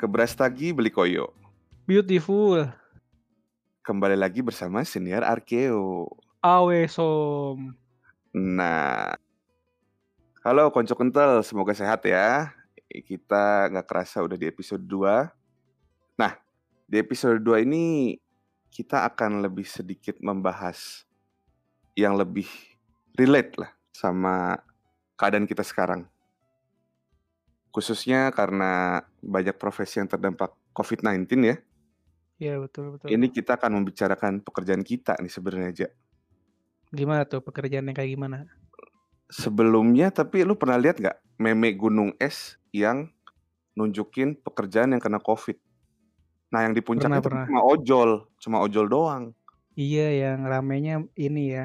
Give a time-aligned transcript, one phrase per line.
[0.00, 1.28] ke Brastagi beli koyo.
[1.84, 2.72] Beautiful.
[3.84, 6.08] Kembali lagi bersama senior Arkeo.
[6.40, 7.76] Awe som.
[8.32, 9.12] Nah,
[10.40, 12.48] halo konco kental, semoga sehat ya.
[12.88, 15.28] Kita nggak kerasa udah di episode 2.
[16.16, 16.32] Nah,
[16.88, 18.16] di episode 2 ini
[18.72, 21.04] kita akan lebih sedikit membahas
[21.92, 22.48] yang lebih
[23.20, 24.64] relate lah sama
[25.20, 26.08] keadaan kita sekarang.
[27.70, 31.56] Khususnya karena banyak profesi yang terdampak COVID-19 ya.
[32.40, 33.12] Iya betul betul.
[33.12, 35.86] Ini kita akan membicarakan pekerjaan kita nih sebenarnya aja.
[36.90, 38.38] Gimana tuh pekerjaan yang kayak gimana?
[39.30, 43.14] Sebelumnya tapi lu pernah lihat nggak meme gunung es yang
[43.78, 45.58] nunjukin pekerjaan yang kena COVID?
[46.50, 47.46] Nah yang di puncak Pernah, itu pernah.
[47.46, 48.10] cuma ojol,
[48.42, 49.24] cuma ojol doang.
[49.78, 50.94] Iya yang ramenya
[51.26, 51.64] ini ya.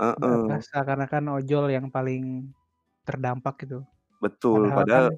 [0.00, 2.52] Heeh, Apa seakan-akan ojol yang paling
[3.06, 3.80] terdampak gitu.
[4.22, 4.72] betul.
[4.72, 5.16] Padahal Padahal, kan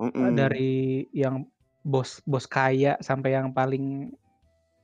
[0.00, 1.44] mm-mm, dari yang
[1.84, 4.12] bos bos kaya sampai yang paling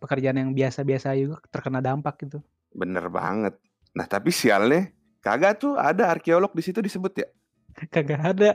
[0.00, 2.44] pekerjaan yang biasa-biasa juga terkena dampak gitu.
[2.76, 3.56] bener banget.
[3.96, 4.92] Nah tapi sialnya
[5.24, 7.28] kagak tuh ada arkeolog di situ disebut ya?
[7.94, 8.50] Kagak ada.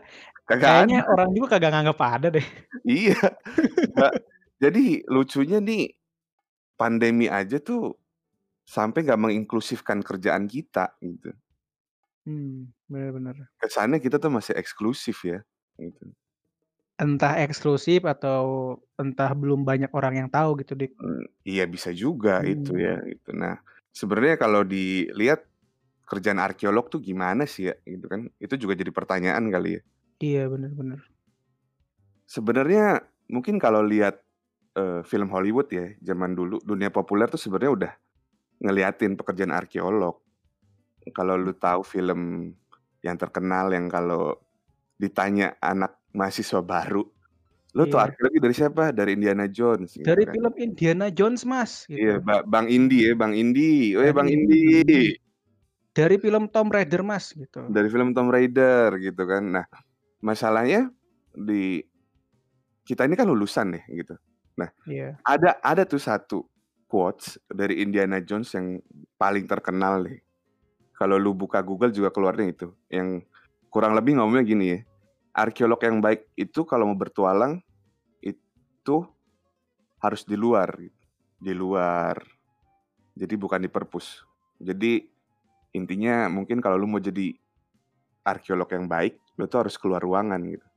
[0.46, 0.66] Kagak ada.
[0.86, 2.48] Kayaknya orang juga kagak nganggap ada deh.
[2.86, 3.22] Iya.
[3.94, 4.18] Nggak-
[4.62, 5.98] jadi lucunya nih
[6.78, 7.98] pandemi aja tuh
[8.66, 11.34] sampai nggak menginklusifkan kerjaan kita gitu.
[12.26, 13.50] Hmm, bener-bener.
[13.58, 15.42] Kesannya kita tuh masih eksklusif ya.
[15.82, 16.14] Gitu.
[17.02, 20.94] Entah eksklusif atau entah belum banyak orang yang tahu gitu dik.
[21.02, 22.86] Hmm, Iya bisa juga itu Hmm.
[22.86, 22.96] ya.
[23.02, 23.30] Gitu.
[23.34, 23.58] Nah
[23.90, 25.42] sebenarnya kalau dilihat
[26.06, 28.30] kerjaan arkeolog tuh gimana sih ya gitu kan?
[28.38, 29.82] Itu juga jadi pertanyaan kali ya.
[30.22, 31.02] Iya bener-bener.
[32.30, 33.02] Sebenarnya
[33.34, 34.22] mungkin kalau lihat
[34.78, 37.94] eh, film Hollywood ya zaman dulu dunia populer tuh sebenarnya udah
[38.62, 40.22] ngeliatin pekerjaan arkeolog.
[41.18, 42.54] Kalau lu tahu film
[43.02, 44.38] yang terkenal yang kalau
[45.02, 47.04] ditanya anak mahasiswa baru,
[47.72, 48.12] lu tuh Iya.
[48.12, 48.84] arkeologi dari siapa?
[48.92, 49.96] Dari Indiana Jones.
[49.96, 50.34] gitu Dari kan.
[50.36, 51.86] film Indiana Jones mas.
[51.88, 52.26] Iya, Gitu.
[52.26, 53.96] Ba- Bang Indi ya, Bang Indi.
[53.96, 55.16] Weh, Bang Indi.
[55.92, 57.68] dari film Tomb Raider mas gitu.
[57.68, 59.44] Dari film Tomb Raider gitu kan.
[59.44, 59.66] Nah,
[60.20, 60.88] masalahnya
[61.32, 61.84] di
[62.82, 64.16] kita ini kan lulusan nih gitu.
[64.86, 65.18] Iya.
[65.26, 66.46] Ada ada tuh satu
[66.86, 68.78] quotes dari Indiana Jones yang
[69.16, 70.22] paling terkenal nih.
[70.94, 72.68] Kalau lu buka Google juga keluarnya itu.
[72.88, 73.26] Yang
[73.68, 74.80] kurang lebih ngomongnya gini ya.
[75.32, 77.64] Arkeolog yang baik itu kalau mau bertualang
[78.20, 78.98] itu
[80.04, 80.76] harus di luar.
[81.40, 82.20] Di luar.
[83.16, 84.24] Jadi bukan di perpus.
[84.60, 85.08] Jadi
[85.72, 87.32] intinya mungkin kalau lu mau jadi
[88.22, 90.68] arkeolog yang baik, lu tuh harus keluar ruangan gitu.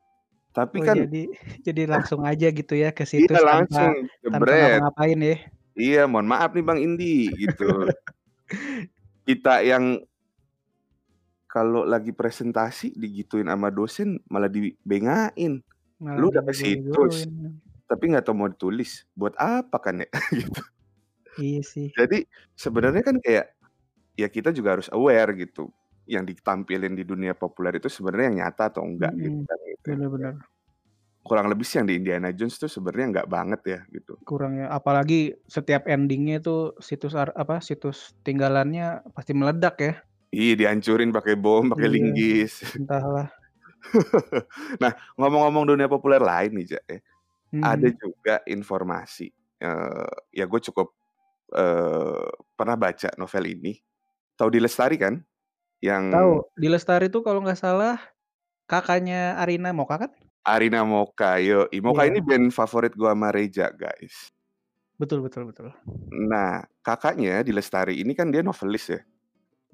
[0.54, 1.22] Tapi Oh, kan jadi
[1.66, 3.90] jadi langsung aja gitu ya ke situs iya tanpa langsung
[4.22, 4.54] tanpa jebret.
[4.54, 5.36] ngapa-ngapain ya.
[5.74, 7.90] Iya, mohon maaf nih Bang Indi gitu.
[9.26, 9.98] Kita yang
[11.54, 15.62] kalau lagi presentasi digituin sama dosen malah dibengain.
[16.02, 17.30] Malah Lu udah ke situs,
[17.86, 19.06] tapi nggak tahu mau ditulis.
[19.14, 20.10] Buat apa kan ya?
[20.34, 20.62] gitu.
[21.38, 21.94] Iya sih.
[21.94, 22.26] Jadi
[22.58, 23.54] sebenarnya kan kayak
[24.18, 25.70] ya kita juga harus aware gitu.
[26.10, 29.46] Yang ditampilin di dunia populer itu sebenarnya yang nyata atau enggak gitu Mm-mm.
[29.46, 29.86] kan gitu.
[29.94, 30.34] Bener-bener.
[31.24, 34.18] Kurang lebih sih yang di Indiana Jones tuh sebenarnya nggak banget ya gitu.
[34.26, 34.74] Kurang ya.
[34.74, 39.94] Apalagi setiap endingnya tuh situs apa situs tinggalannya pasti meledak ya.
[40.34, 41.94] Ih, dihancurin pakai bom, pakai Iya.
[41.94, 42.52] linggis.
[42.74, 43.30] Entahlah.
[44.82, 46.98] nah, ngomong-ngomong dunia populer lain nih, Ja, ya.
[47.62, 47.98] ada Hmm.
[48.02, 49.30] juga informasi.
[49.64, 50.92] eh, ya gue cukup
[51.54, 52.28] eh,
[52.58, 53.78] pernah baca novel ini.
[54.34, 55.22] Tahu di Lestari kan?
[55.80, 57.96] Yang Tahu di Lestari tuh kalau nggak salah
[58.66, 60.10] kakaknya Arina Moka kan?
[60.44, 61.38] Arina Moka.
[61.40, 62.10] Yo, Moka Iya.
[62.12, 64.34] ini band favorit gue sama Reja, guys.
[65.00, 65.70] Betul betul betul.
[66.12, 69.00] Nah, kakaknya di Lestari ini kan dia novelis ya.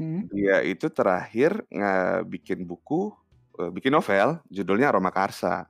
[0.00, 0.25] Hmm.
[0.33, 3.12] Dia itu terakhir nggak bikin buku,
[3.61, 5.69] eh, bikin novel, judulnya Aroma Karsa.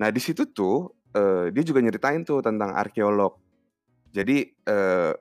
[0.00, 3.36] Nah, di situ tuh eh, dia juga nyeritain tuh tentang arkeolog.
[4.08, 5.12] Jadi eh,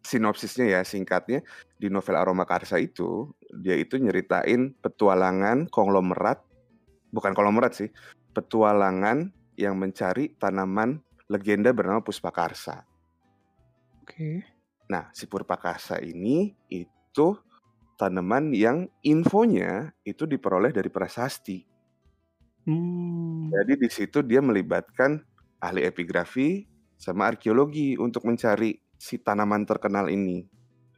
[0.00, 1.44] sinopsisnya ya singkatnya
[1.76, 6.40] di novel Aroma Karsa itu dia itu nyeritain petualangan konglomerat,
[7.12, 7.92] bukan konglomerat sih,
[8.32, 9.28] petualangan
[9.60, 12.88] yang mencari tanaman legenda bernama Puspakarsa.
[14.00, 14.40] Oke.
[14.88, 17.36] Nah, si Purpakarsa ini itu
[17.98, 21.66] tanaman yang infonya itu diperoleh dari prasasti.
[22.62, 23.50] Hmm.
[23.50, 25.18] Jadi di situ dia melibatkan
[25.58, 26.62] ahli epigrafi
[26.94, 30.46] sama arkeologi untuk mencari si tanaman terkenal ini.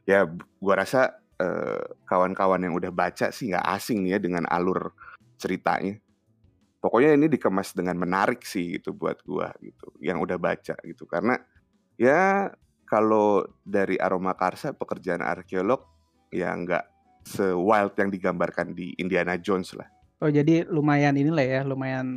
[0.05, 0.29] Ya,
[0.61, 4.93] gua rasa eh, kawan-kawan yang udah baca sih nggak asing nih ya dengan alur
[5.41, 5.97] ceritanya.
[6.81, 11.05] Pokoknya ini dikemas dengan menarik sih gitu buat gua gitu, yang udah baca gitu.
[11.09, 11.37] Karena
[11.97, 12.49] ya
[12.89, 15.90] kalau dari aroma karsa pekerjaan arkeolog
[16.33, 16.83] ya nggak
[17.27, 19.91] se-wild yang digambarkan di Indiana Jones lah.
[20.21, 22.07] Oh jadi lumayan inilah ya, lumayan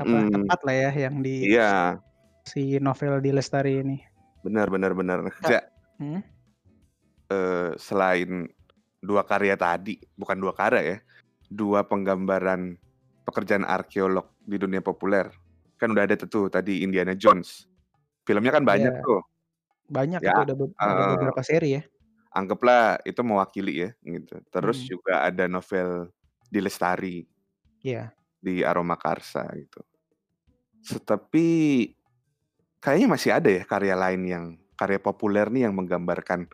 [0.00, 0.28] apa, Mhm.
[0.32, 2.00] tepat lah ya yang di Iya.
[2.50, 3.96] si novel di Lestari ini.
[4.44, 5.18] Benar benar benar.
[5.44, 5.68] Ja
[5.98, 6.38] mhm?
[7.30, 8.48] Eee, selain
[9.04, 10.98] 2 karya tadi, bukan 2 karya ya,
[11.52, 12.80] 2 penggambaran
[13.28, 15.28] pekerjaan arkeolog di dunia populer,
[15.76, 17.68] kan udah ada tuh tadi Indiana Jones.
[18.28, 19.04] Filmnya kan banyak Iya.
[19.04, 19.20] tuh.
[19.96, 21.10] Banyak Ya, itu ada be ada heeh.
[21.10, 21.82] beberapa seri ya.
[22.38, 24.38] Anggaplah itu mewakili ya, gitu.
[24.54, 24.88] Terus Mhm.
[24.94, 26.14] juga ada novel
[26.46, 27.26] di Lestari.
[27.82, 28.14] Iya.
[28.38, 29.82] Di Aroma Karsa gitu.
[30.82, 31.46] Se tapi
[32.82, 34.44] kayaknya masih ada ya karya lain yang
[34.78, 36.46] karya populer nih yang menggambarkan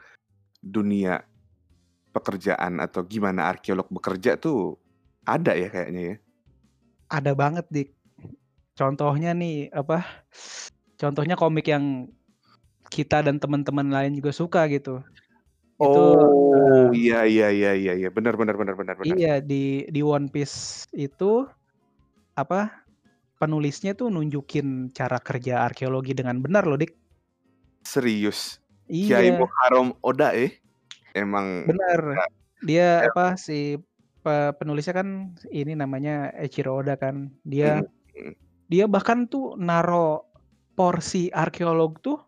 [0.65, 1.23] dunia
[2.15, 4.79] pekerjaan atau gimana arkeolog bekerja tuh
[5.29, 6.17] ada ya kayaknya ya?
[7.13, 7.91] Ada banget, Dik.
[8.79, 10.03] Contohnya nih, apa,
[10.99, 12.09] contohnya komik yang
[12.91, 15.03] kita dan teman-teman lain juga suka gitu.
[15.83, 19.17] Itu, Oh, eee iya iya iya iya iya, benar benar benar benar benar.
[19.19, 21.51] Iya, di di One Piece itu,
[22.39, 22.87] apa,
[23.43, 26.95] penulisnya tuh nunjukin cara kerja arkeologi dengan benar loh, Dik.
[27.83, 28.63] Serius?
[28.87, 29.43] Kiai Iya.
[30.03, 30.63] Oda eh?
[31.15, 32.01] Emang Bener.
[32.15, 32.27] ya
[32.65, 33.75] Dia, ya apa, si
[34.25, 37.35] pe penulisnya kan ini namanya Eiichiro Oda kan.
[37.43, 38.35] Dia Mhm mhm.
[38.71, 40.25] dia bahkan tuh naro
[40.79, 42.19] porsi arkeolog tuh,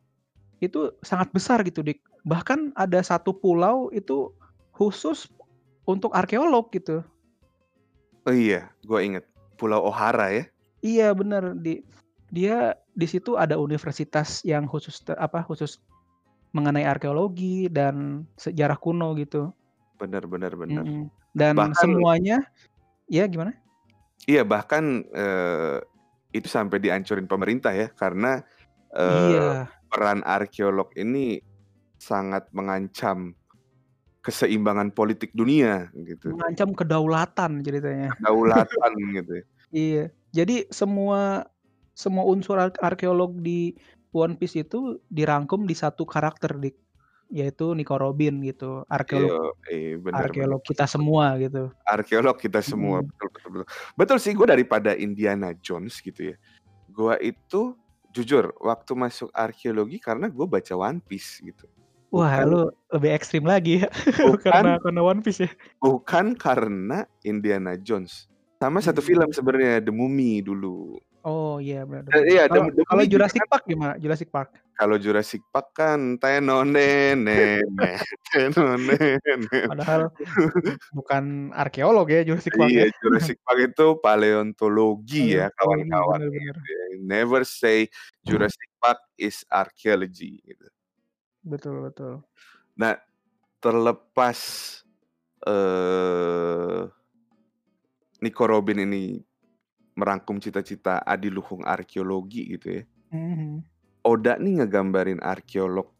[0.62, 2.02] itu sangat besar gitu, Dik.
[2.26, 4.34] Bahkan ada satu pulau itu
[4.74, 5.30] khusus
[5.86, 7.06] untuk arkeolog gitu.
[8.26, 9.22] Oh iya, gua inget.
[9.54, 10.50] Pulau Ohara ya?
[10.84, 11.80] Iya bener, di
[12.28, 15.80] dia di situ ada universitas yang khusus apa, khusus
[16.56, 19.52] mengenai arkeologi dan sejarah kuno gitu.
[20.00, 20.86] Bener bener bener.
[20.86, 21.08] Mhm,
[21.38, 22.42] dan Bahkan semuanya
[23.10, 23.54] ya gimana?
[24.26, 25.78] Iya bahkan, eee,
[26.34, 28.42] itu sampai dihancurin pemerintah ya karena,
[28.94, 29.68] eee, Iya.
[29.92, 31.38] peran arkeolog ini
[31.98, 33.32] sangat mengancam
[34.20, 36.34] keseimbangan politik dunia gitu.
[36.34, 38.10] Mengancam kedaulatan ceritanya.
[38.18, 38.90] Kedaulatan
[39.22, 39.44] gitu ya.
[39.70, 40.04] Iya,
[40.34, 41.46] jadi semua
[41.96, 43.74] semua unsur ar arkeolog di
[44.14, 46.76] One Piece itu dirangkum di satu karakter, Dik.
[47.26, 50.94] Yaitu Nico Robin gitu, arkeolog Yoi, bener bener arkeolog kita bener bener.
[50.94, 51.62] semua gitu.
[51.82, 53.06] Arkeolog kita semua, Mhm.
[53.10, 53.66] betul betul betul.
[53.98, 56.36] Betul sih gua daripada Indiana Jones gitu ya,
[56.86, 57.74] gua itu
[58.14, 61.66] jujur waktu masuk arkeologi karena gua baca One Piece gitu.
[62.16, 62.60] Wah, Bukan lu
[62.96, 65.50] lebih ekstrim lagi ya karena bukan karena One Piece ya?
[65.76, 68.24] bukan karena Indiana Jones.
[68.56, 69.06] Sama satu Mhm.
[69.06, 70.96] film sebenarnya, The Mummy dulu.
[71.20, 72.10] Oh iya, Eh, bener.
[72.24, 73.92] iya, Kalau The kalau Jurassic kan Park gimana?
[74.00, 74.56] Jurassic Park?
[74.76, 77.64] kalau Jurassic Park kan tenonene
[78.28, 79.16] tenonene.
[79.72, 80.12] Padahal
[80.92, 82.84] bukan arkeolog ya Jurassic Park ya?
[82.84, 86.54] Iya, Jurassic Park itu paleontologi ya kawan-kawan ya.
[87.00, 87.88] Never say
[88.22, 90.68] Jurassic Park is archaeology gitu.
[91.46, 92.26] Betul betul.
[92.74, 92.98] Nah,
[93.62, 94.38] terlepas,
[95.46, 96.90] eee
[98.20, 99.20] Nico Robin ini
[99.96, 102.82] merangkum cita-cita adiluhung arkeologi gitu ya.
[103.12, 103.62] Mhm.
[104.06, 105.92] Oda nih ngegambarin arkeolog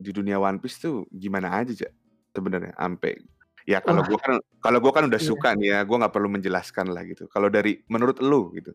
[0.00, 1.88] di dunia One Piece tuh gimana aja, Ja,
[2.34, 2.72] sebenarnya?
[2.80, 3.20] Ampe
[3.68, 4.34] ya kalau gua kan
[4.64, 5.28] kalau gua kan udah Iya.
[5.30, 7.28] suka nih ya, gua nggak perlu menjelaskan lah gitu.
[7.28, 8.72] Kalau dari menurut elu gitu?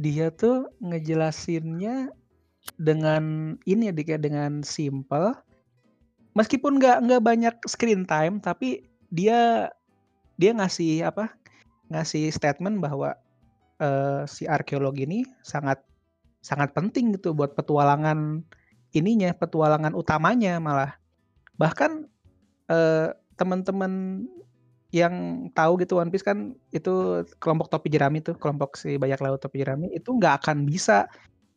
[0.00, 2.08] Dia tuh ngejelasinnya
[2.80, 5.34] dengan ini ya, ya, dengan simpel.
[6.36, 9.68] Meskipun nggak nggak banyak screen time, tapi dia
[10.40, 11.32] dia ngasih apa,
[11.92, 13.14] ngasih statement bahwa,
[13.82, 15.82] eee, si arkeolog ini sangat
[16.44, 18.42] sangat penting gitu buat petualangan
[18.96, 20.96] ininya, petualangan utamanya malah.
[21.60, 22.06] Bahkan,
[22.70, 24.26] eee, temen-temen
[24.92, 29.40] yang tahu gitu One Piece kan itu kelompok topi jerami tuh, kelompok si bajak laut
[29.40, 31.08] topi jerami, itu nggak akan bisa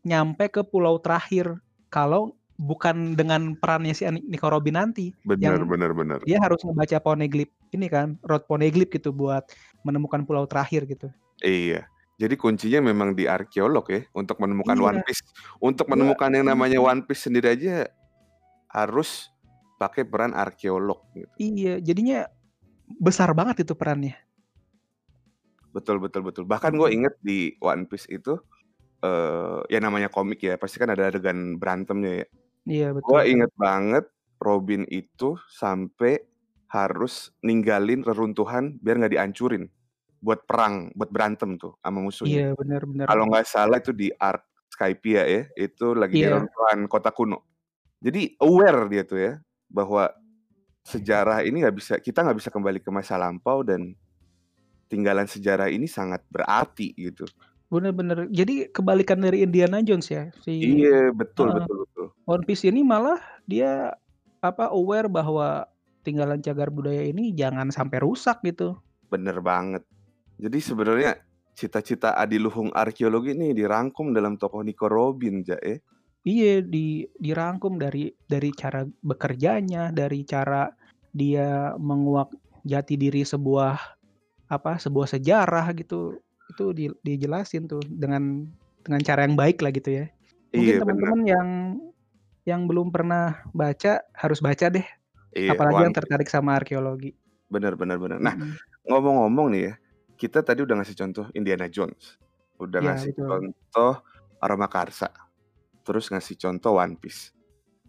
[0.05, 1.57] nyampe ke pulau terakhir
[1.89, 5.11] kalau bukan dengan perannya si Nico Robin nanti.
[5.27, 6.17] Bener Yang bener bener.
[6.23, 9.43] dia harus ngebaca Poneglyph ini kan, Road Poneglyph gitu buat
[9.83, 11.09] menemukan pulau terakhir gitu.
[11.43, 11.83] Iya.
[12.15, 15.03] Jadi kuncinya memang di arkeolog ya, untuk menemukan One Iya.
[15.03, 15.25] Piece.
[15.59, 16.79] Untuk Gua menemukan yang namanya.
[16.79, 17.91] One Piece sendiri aja
[18.71, 19.27] harus
[19.75, 21.27] pakai peran arkeolog gitu.
[21.35, 22.23] Iya, jadinya
[23.03, 24.15] besar banget itu perannya.
[25.75, 26.47] Betul betul betul.
[26.47, 26.95] Bahkan gua Mhm.
[26.95, 28.39] inget di One Piece itu,
[29.05, 32.27] eee, ya namanya komik ya, pasti kan ada adegan berantemnya ya.
[32.71, 33.45] Iya, betul Gua betul.
[33.45, 34.05] inget banget
[34.43, 36.19] Robin itu sampai
[36.71, 39.69] harus ninggalin reruntuhan biar nggak dihancurin,
[40.23, 42.43] buat perang, buat berantem tuh sama musuhnya.
[42.59, 43.09] Iya, bener.
[43.09, 44.43] Kalau nggak salah itu di Arc
[44.73, 46.29] Skypiea ya, itu lagi di Iya.
[46.29, 47.45] reruntuhan kota kuno.
[48.03, 49.33] Jadi aware dia tuh ya,
[49.71, 50.09] bahwa
[50.87, 53.93] sejarah ini nggak bisa kita nggak bisa kembali ke masa lampau dan
[54.91, 57.29] tinggalan sejarah ini sangat berarti gitu.
[57.69, 58.29] Bener bener.
[58.29, 61.65] Jadi kebalikan dari Indiana Jones ya, si Iya, betul heeh.
[61.65, 62.05] betul betul.
[62.25, 63.17] One Piece ini malah
[63.49, 63.93] dia
[64.41, 65.65] apa, aware bahwa
[66.05, 68.77] tinggalan cagar budaya ini jangan sampai rusak gitu.
[69.09, 69.81] Bener banget.
[70.37, 71.17] Jadi sebenarnya
[71.57, 75.81] cita-cita adiluhung arkeologi ini dirangkum dalam tokoh Nico Robin, ja eh.
[76.25, 80.69] Iya, di dirangkum dari dari cara bekerjanya, dari cara
[81.13, 82.33] dia menguak
[82.65, 83.77] jati diri sebuah
[84.49, 86.17] apa sebuah sejarah gitu
[86.51, 88.45] itu di, dijelasin tuh dengan
[88.85, 90.05] dengan cara yang baik lah gitu ya
[90.53, 91.49] mungkin Iya teman-teman yang
[92.45, 94.85] yang belum pernah baca harus baca deh
[95.35, 97.11] Iya, apalagi yang One tertarik sama arkeologi
[97.49, 98.19] Benar benar benar.
[98.19, 98.35] Nah,
[98.89, 99.73] ngomong-ngomong nih ya,
[100.17, 102.17] kita tadi udah ngasih contoh Indiana Jones.
[102.57, 103.93] Udah ya ngasih betul contoh
[104.41, 105.09] Aroma Karsa.
[105.85, 107.29] Terus ngasih contoh One Piece.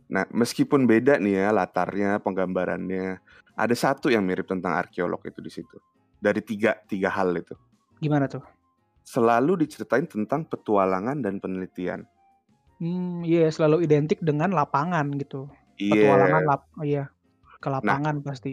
[0.07, 3.19] Nah, meskipun beda nih ya latarnya, penggambarannya,
[3.57, 5.77] ada satu yang mirip tentang arkeolog itu di situ.
[6.21, 7.57] Dari tiga tiga hal itu.
[8.03, 8.45] Gimana tuh
[9.07, 12.03] Selalu diceritain tentang petualangan dan penelitian.
[12.83, 15.49] hmm iya selalu identik dengan lapangan gitu
[15.81, 15.93] Iya.
[15.97, 17.05] petualangan lap oh, iya
[17.57, 18.53] ke Nah, lapangan pasti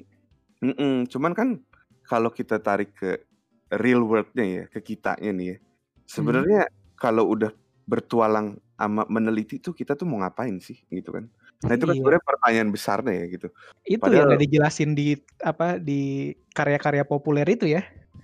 [0.64, 1.08] mm-mm.
[1.12, 1.50] cuman kan
[2.08, 3.20] kalau kita tarik ke
[3.80, 5.58] real world-nya ya, ke kitanya nih ya.
[6.06, 6.68] Sebenarnya
[7.00, 7.50] kalau udah
[7.88, 11.32] bertualang sama meneliti tuh kita tuh mau ngapain sih gitu kan?
[11.64, 13.48] Nah, itu kan iya sebenarnya pertanyaan besarnya ya gitu.
[13.88, 17.82] itu yang Padahal nggak dijelasin di apa di karya-karya populer itu ya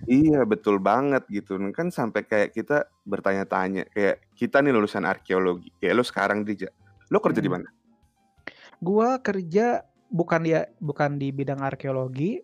[0.08, 1.56] iya betul banget gitu.
[1.72, 5.72] Kan sampai kayak kita bertanya-tanya kayak kita nih lulusan arkeologi.
[5.80, 6.68] Kayak lo sekarang Dija.
[7.12, 7.60] Lo kerja di Mm-mm.
[7.60, 7.68] mana?
[8.80, 12.40] Gua kerja bukan dia bukan di bidang arkeologi,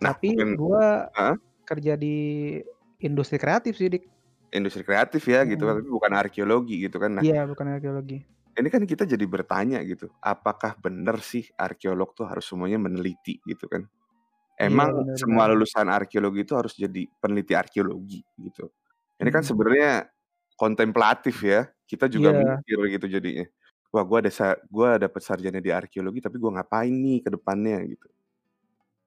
[0.00, 1.36] Nah, tapi mungkin gua Heeh.
[1.68, 2.16] kerja di
[3.00, 4.04] industri kreatif sih, Dik.
[4.50, 5.80] industri kreatif ya gitu kan, Mhm.
[5.86, 7.20] tapi bukan arkeologi gitu kan.
[7.20, 8.18] Nah, Iya, bukan arkeologi.
[8.58, 13.70] ini kan kita jadi bertanya gitu, apakah benar sih arkeolog tuh harus semuanya meneliti gitu
[13.70, 13.86] kan?
[14.60, 18.68] Iya, Emang semua lulusan arkeologi itu harus jadi peneliti arkeologi gitu.
[19.20, 19.48] Ini kan Mhm.
[19.48, 19.90] sebenarnya
[20.60, 21.68] kontemplatif ya.
[21.88, 22.36] Kita juga Iya.
[22.36, 23.46] mikir gitu jadinya.
[23.94, 24.30] Wah, gua ada
[24.70, 28.10] gua dapet sarjana di arkeologi tapi gua ngapain nih ke depannya gitu.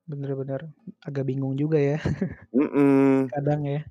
[0.07, 0.61] Bener bener.
[0.99, 1.97] Agak bingung juga ya
[2.51, 3.31] Mhm.
[3.33, 3.81] kadang ya.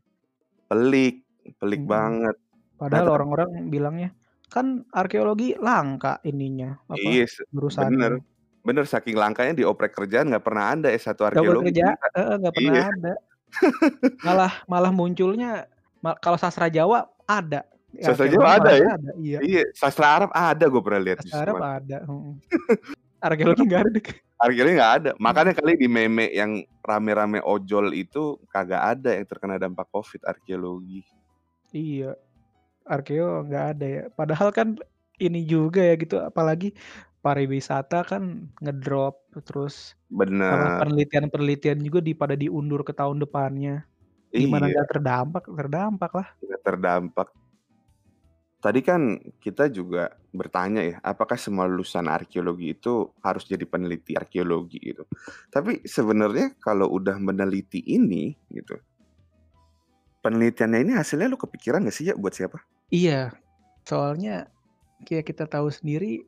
[0.70, 1.14] Pelik,
[1.60, 1.88] pelik Mhm.
[1.88, 2.36] banget.
[2.36, 4.10] Nah, Padahal orang-orang bilangnya,
[4.52, 7.42] "Kan arkeologi langka ininya, apa, Iya, se
[7.78, 8.22] bener.
[8.62, 12.06] Jurusannya." Bener, saking langkanya di oprek kerjaan nggak pernah ada S1 Double arkeologi kerja ternyata.
[12.14, 12.84] heeh, nggak pernah Iya.
[12.88, 13.12] ada.
[14.26, 15.50] Malah malah munculnya
[16.00, 18.90] ma kalau sastra Jawa ada, Sastra arkeologi Jawa ada ya?
[18.96, 19.10] ada.
[19.20, 19.38] Iya.
[19.44, 21.72] Iya, sastra Arab ada gue pernah lihat Sastra Arab malah.
[21.78, 22.32] ada, mhm.
[23.20, 23.98] Arkeologi nggak ada.
[24.40, 25.10] Arkeologi nggak ada.
[25.14, 25.20] Mhm.
[25.20, 26.50] Makanya kali di meme yang
[26.82, 31.04] rame-rame ojol itu kagak ada yang terkena dampak Covid arkeologi.
[31.70, 32.16] Iya.
[32.82, 34.02] Arkeo nggak ada ya.
[34.10, 34.74] Padahal kan
[35.22, 36.74] ini juga ya gitu, apalagi
[37.22, 40.58] pariwisata kan ngedrop, terus apa, Bener.
[40.82, 43.86] penelitian-penelitian juga di pada diundur ke tahun depannya.
[44.34, 44.82] Gimana Iya.
[44.90, 45.46] terdampak?
[45.46, 46.28] Terdampak lah.
[46.42, 47.28] Nggak terdampak.
[48.62, 54.78] Tadi kan kita juga bertanya ya, apakah semua lulusan arkeologi itu harus jadi peneliti arkeologi
[54.78, 55.02] gitu.
[55.50, 58.78] Tapi sebenarnya kalau udah meneliti ini gitu,
[60.22, 62.62] penelitiannya ini hasilnya lu kepikiran gak sih ya buat siapa?
[62.94, 63.34] Iya.
[63.82, 64.46] Soalnya
[65.02, 66.22] kayak kita tahu sendiri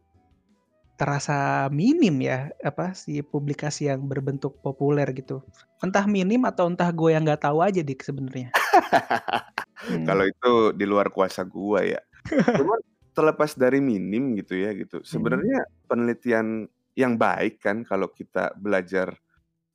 [0.94, 5.42] terasa minim ya apa si publikasi yang berbentuk populer gitu.
[5.82, 8.50] Entah minim atau entah gue yang nggak tahu aja dik sebenarnya.
[9.84, 10.06] Hmm.
[10.08, 12.00] Kalau itu di luar kuasa gua ya.
[12.56, 12.80] Cuman
[13.12, 15.04] terlepas dari minim gitu ya gitu.
[15.04, 15.06] Mhm.
[15.06, 19.12] Sebenarnya penelitian yang baik kan kalau kita belajar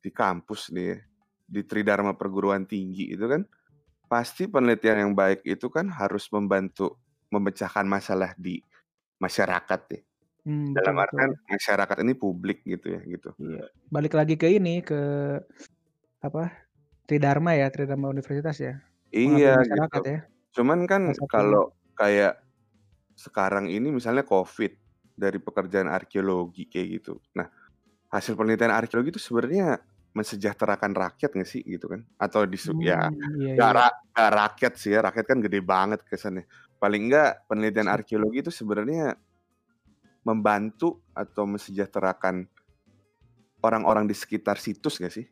[0.00, 0.98] di kampus nih ya,
[1.46, 3.44] di Tridharma Perguruan Tinggi itu kan
[4.10, 6.98] pasti penelitian yang baik itu kan harus membantu
[7.30, 8.58] memecahkan masalah di
[9.22, 10.00] masyarakat ya.
[10.50, 11.46] Hmm, Dalam betul artian betul.
[11.54, 13.30] masyarakat ini publik gitu ya gitu.
[13.38, 13.70] Iya.
[13.86, 14.98] Balik lagi ke ini ke
[16.18, 16.50] apa?
[17.06, 18.82] Tridharma ya, Tridharma Universitas ya.
[19.14, 20.10] Iya masyarakat gitu.
[20.10, 20.20] ya.
[20.58, 22.42] Cuman kan kalau kayak
[23.14, 24.74] sekarang ini misalnya Covid
[25.14, 27.22] dari pekerjaan arkeologi kayak gitu.
[27.38, 27.46] Nah,
[28.10, 29.78] hasil penelitian arkeologi itu sebenarnya
[30.10, 32.02] mensejahterakan rakyat nggak sih gitu kan?
[32.18, 33.86] Atau di ya Hmm, iya nggak iya.
[33.86, 36.46] ra- rakyat sih ya, rakyat kan gede banget kesannya.
[36.82, 37.94] Paling nggak penelitian Sih.
[37.94, 39.14] arkeologi itu sebenarnya
[40.26, 42.48] membantu atau mensejahterakan
[43.64, 45.26] orang-orang di sekitar situs nggak sih?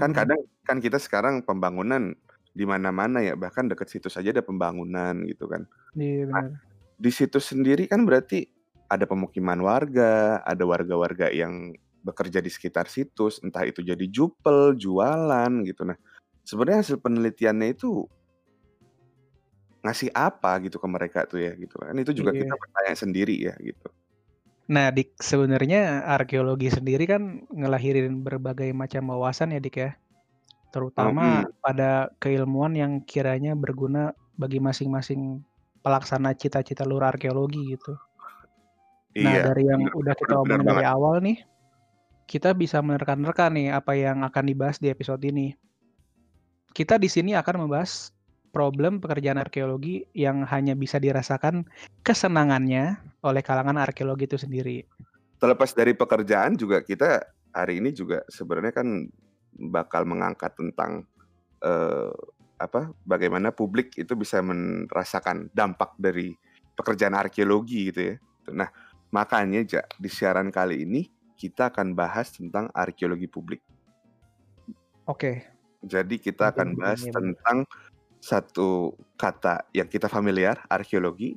[0.00, 0.16] Kan Mhm.
[0.16, 2.16] kadang kan kita sekarang pembangunan
[2.54, 5.66] di mana-mana ya, bahkan deket situs aja ada pembangunan gitu kan.
[5.94, 6.64] Iya Nah, benar.
[6.98, 8.46] di situs sendiri kan berarti
[8.90, 11.74] ada pemukiman warga, ada warga-warga yang
[12.04, 15.82] bekerja di sekitar situs, entah itu jadi jupel, jualan gitu.
[15.88, 15.98] Nah,
[16.46, 18.06] sebenarnya hasil penelitiannya itu
[19.84, 21.94] ngasih apa gitu ke mereka tuh ya gitu kan.
[22.00, 22.60] Itu juga kita Iya.
[22.62, 23.88] bertanya sendiri ya gitu.
[24.64, 29.90] Nah, Dik, sebenarnya arkeologi sendiri kan ngelahirin berbagai macam wawasan ya, Dik ya.
[30.72, 31.60] Terutama Mhm.
[31.60, 35.44] pada keilmuan yang kiranya berguna bagi masing-masing
[35.84, 37.92] pelaksana cita-cita luar arkeologi gitu.
[39.20, 40.70] Nah, Iya, dari yang bener udah kita omongin banget.
[40.74, 41.38] dari awal nih,
[42.24, 45.54] kita bisa menerka-nerka nih apa yang akan dibahas di episode ini.
[46.74, 48.13] kita di sini akan membahas
[48.54, 51.66] problem pekerjaan arkeologi yang hanya bisa dirasakan
[52.06, 54.86] kesenangannya oleh kalangan arkeologi itu sendiri.
[55.42, 59.10] Terlepas dari pekerjaan juga kita hari ini juga sebenarnya kan
[59.74, 61.02] bakal mengangkat tentang
[61.66, 62.14] uh,
[62.54, 66.30] apa bagaimana publik itu bisa merasakan dampak dari
[66.78, 68.14] pekerjaan arkeologi gitu ya.
[68.54, 68.70] Nah,
[69.10, 73.62] makanya ja, di siaran kali ini kita akan bahas tentang arkeologi publik.
[75.10, 75.44] Oke.
[75.84, 77.68] Jadi kita akan bahas tentang
[78.24, 81.36] satu kata yang kita familiar, arkeologi,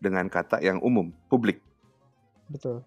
[0.00, 1.60] dengan kata yang umum, publik.
[2.48, 2.80] Betul.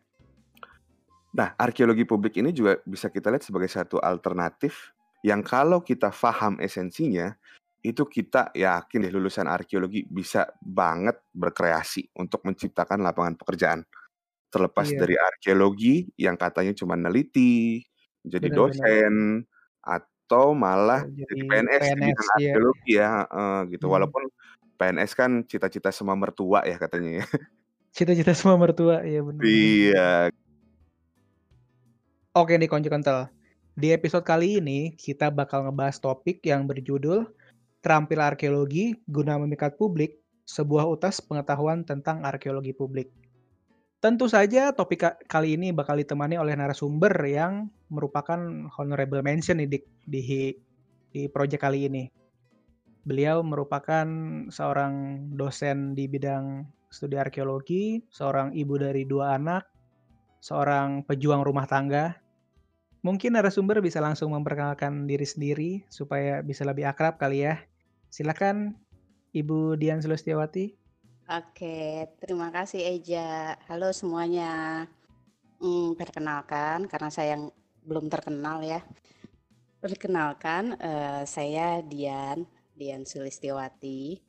[1.38, 6.58] Nah, arkeologi publik ini juga bisa kita lihat sebagai satu alternatif yang kalau kita paham
[6.58, 7.38] esensinya,
[7.86, 13.86] itu kita yakin deh lulusan arkeologi bisa banget berkreasi untuk menciptakan lapangan pekerjaan.
[14.50, 14.98] Terlepas iya.
[15.06, 17.84] dari arkeologi yang katanya cuma neliti,
[18.26, 19.14] jadi benar, dosen,
[19.46, 19.54] benar
[20.26, 22.34] atau malah jadi, jadi PNS, PNS di bidang iya.
[22.34, 23.86] arkeologi ya, uh, gitu.
[23.86, 23.94] Hmm.
[23.94, 24.24] Walaupun
[24.76, 27.26] PNS kan cita-cita semua mertua ya katanya ya.
[27.96, 29.40] Cita-cita semua mertua, iya benar.
[29.46, 30.12] Iya.
[32.36, 33.32] Oke nih konco kental.
[33.72, 37.24] Di episode kali ini kita bakal ngebahas topik yang berjudul
[37.80, 43.14] Terampil Arkeologi Guna Memikat Publik, sebuah utas pengetahuan tentang arkeologi publik.
[44.04, 50.22] Tentu saja topik kali ini bakal ditemani oleh narasumber yang merupakan honorable mention di di
[51.10, 52.04] di proyek kali ini.
[53.06, 54.06] Beliau merupakan
[54.50, 59.70] seorang dosen di bidang studi arkeologi, seorang ibu dari dua anak,
[60.42, 62.18] seorang pejuang rumah tangga.
[63.06, 67.62] Mungkin narasumber bisa langsung memperkenalkan diri sendiri supaya bisa lebih akrab kali ya.
[68.10, 68.74] Silakan
[69.36, 70.85] Ibu Dian Sulustiawati.
[71.26, 73.58] Oke, terima kasih Eja.
[73.66, 74.86] Halo semuanya.
[75.58, 77.50] Hmm, perkenalkan, karena saya yang
[77.82, 78.86] belum terkenal ya.
[79.82, 82.46] Perkenalkan, uh, saya Dian,
[82.78, 84.22] Dian Sulistiawati.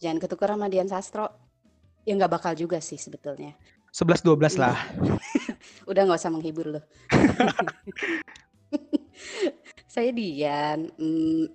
[0.00, 1.28] Jangan ketukar sama Dian Sastro.
[2.08, 3.52] Ya nggak bakal juga sih sebetulnya.
[3.92, 4.88] 11-12 lah.
[5.92, 6.84] Udah nggak usah menghibur loh.
[9.92, 10.88] saya Dian.
[10.96, 11.52] Hmm,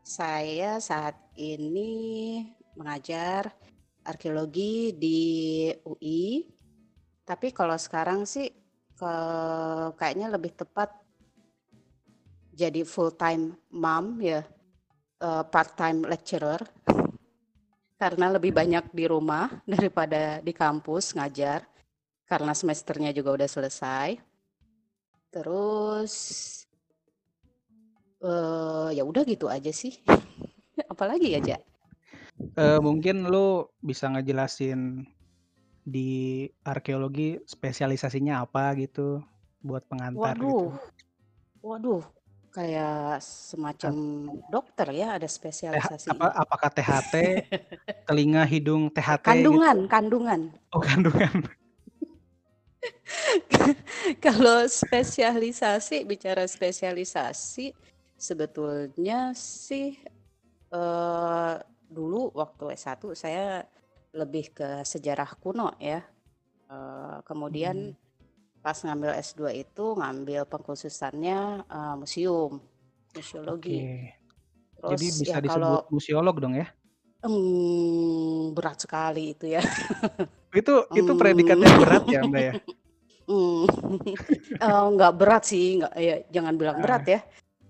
[0.00, 2.48] saya saat ini
[2.80, 3.52] mengajar
[4.10, 5.20] arkeologi di
[5.86, 6.42] UI.
[7.22, 8.50] Tapi kalau sekarang sih
[8.98, 9.12] ke,
[9.94, 10.90] kayaknya lebih tepat
[12.50, 14.42] jadi full time mom ya,
[15.22, 16.60] uh, eh, part time lecturer.
[18.00, 21.64] Karena lebih banyak di rumah daripada di kampus ngajar.
[22.26, 24.18] Karena semesternya juga udah selesai.
[25.30, 26.14] Terus
[28.22, 29.98] uh, ya udah gitu aja sih.
[30.92, 31.69] Apalagi ya, Jak?
[32.58, 35.06] Uh, mungkin lu bisa ngejelasin
[35.86, 39.24] di arkeologi spesialisasinya apa gitu
[39.64, 40.44] buat pengantar gitu.
[40.44, 40.72] Waduh.
[41.60, 42.00] Waduh,
[42.56, 43.94] kayak semacam
[44.48, 46.08] dokter ya ada spesialisasi.
[46.08, 47.14] apa apakah THT,
[48.08, 49.92] telinga, hidung, THT Kandungan, gitu?
[49.92, 50.40] kandungan.
[50.72, 51.44] Oh, kandungan.
[54.24, 57.76] Kalau spesialisasi, bicara spesialisasi,
[58.16, 60.00] sebetulnya sih
[60.72, 63.66] uh, dulu waktu S1 saya
[64.14, 66.02] lebih ke sejarah kuno ya.
[66.70, 68.62] Uh, kemudian hmm.
[68.62, 72.62] pas ngambil S2 itu ngambil pengkhususannya uh, museum,
[73.10, 73.78] museologi.
[73.82, 73.98] Okay.
[74.80, 76.66] Terus Jadi bisa ya disebut kalau, museolog dong ya?
[77.20, 79.60] Um, berat sekali itu ya.
[80.60, 82.54] itu itu predikatnya berat ya Mbak ya?
[83.30, 83.62] Hmm.
[84.58, 87.20] uh, nggak berat sih, nggak ya jangan bilang berat ya.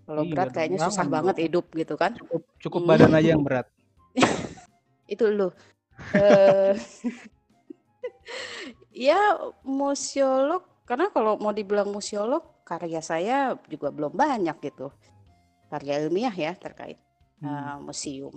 [0.08, 2.16] Kalau iya, berat kayaknya susah banget hidup gitu kan.
[2.16, 3.68] Cukup cukup badan aja yang berat.
[5.12, 5.50] Itu lu.
[5.50, 6.72] uh,
[9.08, 9.20] ya
[9.66, 14.90] museolog karena kalau mau dibilang museolog karya saya juga belum banyak gitu.
[15.70, 16.98] Karya ilmiah ya terkait
[17.42, 17.46] hmm.
[17.46, 18.34] uh, museum.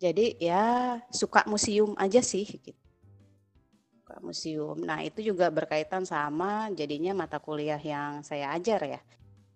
[0.00, 2.72] Jadi ya suka museum aja sih gitu.
[4.00, 4.80] Suka museum.
[4.80, 9.00] Nah, itu juga berkaitan sama jadinya mata kuliah yang saya ajar ya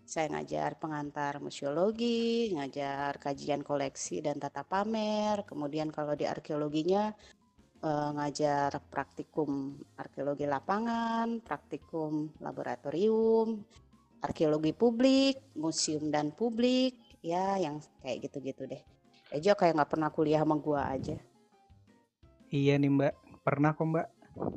[0.04, 5.48] saya ngajar pengantar museologi, ngajar kajian koleksi dan tata pamer.
[5.48, 7.10] Kemudian kalau di arkeologinya
[7.80, 13.64] eh, ngajar praktikum arkeologi lapangan, praktikum laboratorium,
[14.20, 18.82] arkeologi publik, museum dan publik, ya yang kayak gitu-gitu deh.
[19.32, 21.16] Ejo kayak nggak pernah kuliah sama gua aja.
[22.52, 24.06] Iya nih mbak, pernah kok mbak.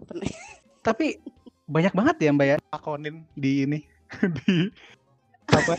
[0.05, 0.29] Pernah.
[0.83, 1.17] Tapi
[1.67, 3.79] banyak banget ya mbak ya akonin di ini
[4.39, 4.71] di
[5.51, 5.73] apa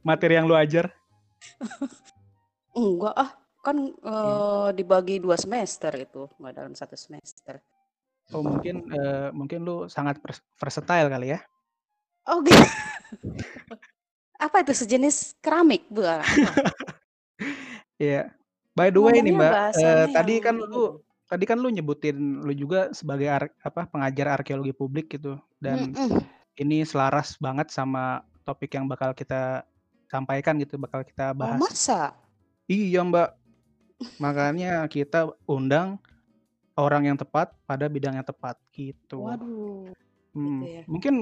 [0.00, 0.88] materi yang lu ajar?
[2.72, 3.30] Enggak ah,
[3.60, 7.60] kan uh, dibagi dua semester itu, nggak dalam satu semester.
[8.30, 10.22] Oh mungkin uh, mungkin lu sangat
[10.56, 11.40] versatile kali ya?
[12.30, 12.56] Oh gitu.
[14.40, 16.06] apa itu sejenis keramik bu?
[18.00, 18.32] Iya.
[18.72, 20.90] By the way nih, Ngomongnya Mbak, eee, bahasanya tadi kan ini lu loh.
[21.28, 26.22] tadi kan lu nyebutin lu juga sebagai ar apa, pengajar arkeologi publik gitu, dan Mhm.
[26.62, 29.64] ini selaras banget sama topik yang bakal kita
[30.10, 31.60] sampaikan gitu, bakal kita Oh, bahas.
[31.60, 32.00] masa?
[32.66, 33.30] Iya, Mbak.
[34.20, 35.96] Makanya kita undang
[36.76, 39.24] orang yang tepat pada bidang yang tepat, gitu.
[39.26, 40.82] Waduh, gitu Hmm, ya.
[40.86, 41.14] mungkin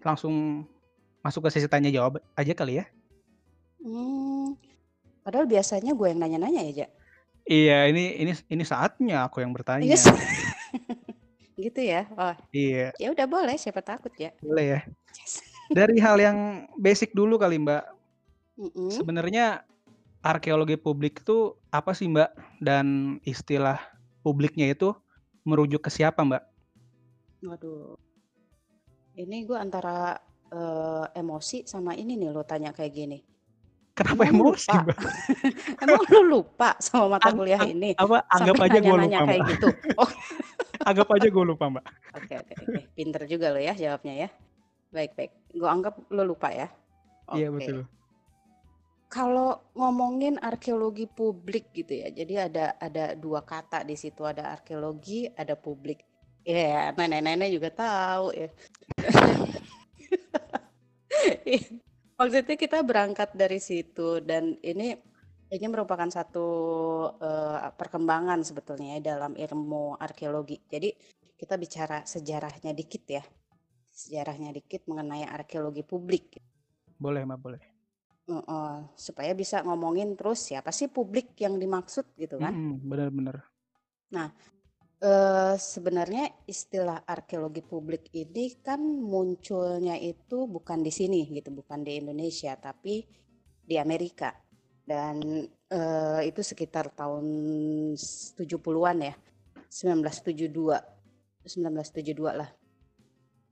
[0.00, 0.64] langsung
[1.20, 2.86] masuk ke sesi tanya jawab aja kali ya?
[3.82, 4.56] Mmm,
[5.22, 6.88] padahal biasanya gue yang nanya-nanya ya, Ja?
[7.48, 9.96] Iya, ini ini ini saatnya aku yang Iya bertanya.
[9.96, 10.12] sih.
[11.58, 12.06] Gitu ya?
[12.14, 12.92] Oh, Iya.
[13.00, 14.30] ya udah boleh, siapa takut ya.
[14.44, 14.80] Boleh ya?
[15.16, 15.42] Yes.
[15.68, 16.38] Dari hal yang
[16.80, 17.84] basic dulu kali, Mbak.
[18.56, 18.88] Mhm.
[18.88, 19.62] Sebenarnya
[20.24, 22.60] arkeologi publik itu apa sih, Mbak?
[22.64, 23.76] Dan istilah
[24.24, 24.96] publiknya itu
[25.44, 26.42] merujuk ke siapa, Mbak?
[27.44, 27.94] Waduh.
[29.18, 30.16] Ini gue antara,
[30.50, 33.18] eee, emosi sama ini nih lo tanya kayak gini.
[33.92, 34.82] Kenapa Emang emosi, lupa?
[34.86, 34.98] Mbak?
[35.84, 37.92] Emang lu lupa sama mata kuliah ang ini?
[37.98, 39.50] apa, anggap Sampai aja nanya-nanya lupa, kayak Mbak.
[39.52, 39.68] gitu?
[39.98, 40.10] Oh.
[40.88, 41.84] Anggap aja gua lupa, Mbak.
[42.16, 44.28] Oke oke oke, pinter juga lo ya jawabnya ya.
[44.88, 46.68] Baik baik, gue anggap lo lupa ya.
[47.36, 47.84] Iya, betul.
[49.08, 55.28] Kalau ngomongin arkeologi publik gitu ya, jadi ada ada 2 kata di situ, ada arkeologi,
[55.32, 56.04] ada publik.
[56.44, 58.48] Ya, nenek-nenek juga tahu ya.
[62.18, 64.96] Maksudnya kita berangkat dari situ dan ini
[65.48, 66.48] ini merupakan satu,
[67.20, 70.60] eee, perkembangan sebetulnya ya dalam ilmu arkeologi.
[70.68, 70.92] Jadi
[71.38, 73.24] kita bicara sejarahnya dikit ya,
[73.98, 76.38] sejarahnya dikit mengenai arkeologi publik.
[77.02, 77.60] Boleh, Mbak, boleh.
[78.28, 82.54] Heeh, supaya bisa ngomongin terus siapa sih publik yang dimaksud gitu kan.
[82.84, 83.36] Bener bener.
[84.12, 84.28] Nah,
[85.00, 91.98] eee, sebenarnya istilah arkeologi publik ini kan munculnya itu bukan di sini gitu, bukan di
[91.98, 93.02] Indonesia, tapi
[93.64, 94.36] di Amerika.
[94.84, 97.26] Dan, eee, itu sekitar tahun
[97.96, 99.14] s 70-an ya,
[99.68, 100.76] 1972,
[101.48, 102.48] 1972 lah.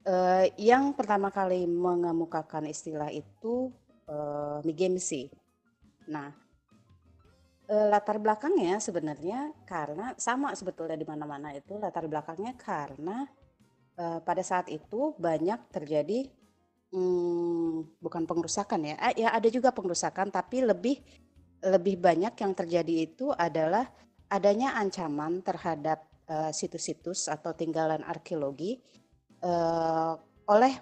[0.07, 3.55] Eee, yang pertama kali mengemukakan istilah itu,
[4.07, 5.23] eee, McKinsey.
[6.13, 6.29] Nah,
[7.71, 13.27] eee, latar belakangnya sebenarnya karena sama sebetulnya di mana-mana itu latar belakangnya karena,
[13.99, 16.19] eee, pada saat itu banyak terjadi,
[16.95, 20.97] mmm, bukan pengerusakan ya, ya ada juga pengerusakan tapi lebih
[21.65, 23.89] lebih banyak yang terjadi itu adalah
[24.29, 28.79] adanya ancaman terhadap, eee, situs-situs atau tinggalan arkeologi,
[29.43, 30.13] eee,
[30.47, 30.73] oleh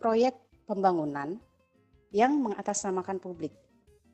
[0.00, 0.34] proyek
[0.66, 1.38] pembangunan
[2.12, 3.54] yang mengatasnamakan publik.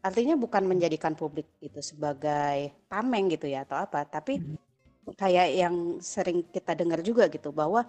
[0.04, 4.38] Artinya bukan menjadikan publik itu sebagai tameng gitu ya atau apa, tapi
[5.18, 7.82] kayak yang sering kita dengar juga gitu bahwa,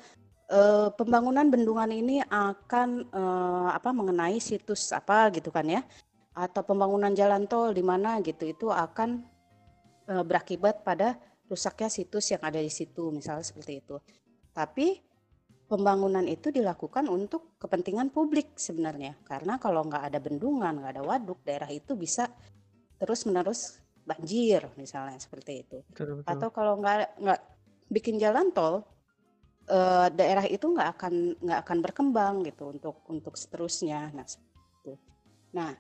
[0.50, 5.82] eee, pembangunan bendungan ini akan, eee, apa, mengenai situs apa gitu kan ya,
[6.34, 9.22] atau pembangunan jalan tol di mana gitu, itu akan,
[10.10, 11.20] eee, berakibat pada
[11.50, 13.98] rusaknya situs yang ada di situ, misalnya seperti itu.
[14.54, 15.09] Tapi
[15.70, 21.46] pembangunan itu dilakukan untuk kepentingan publik sebenarnya, karena kalau nggak ada bendungan, nggak ada waduk,
[21.46, 22.26] daerah itu bisa
[22.98, 25.78] terus-menerus banjir misalnya seperti itu.
[25.94, 26.30] Betul betul.
[26.34, 27.42] Atau kalau nggak nggak
[27.94, 28.82] bikin jalan tol,
[29.70, 34.10] eee, daerah itu nggak akan nggak akan berkembang gitu untuk untuk seterusnya.
[34.10, 34.94] Nah, itu.
[35.54, 35.72] Nah,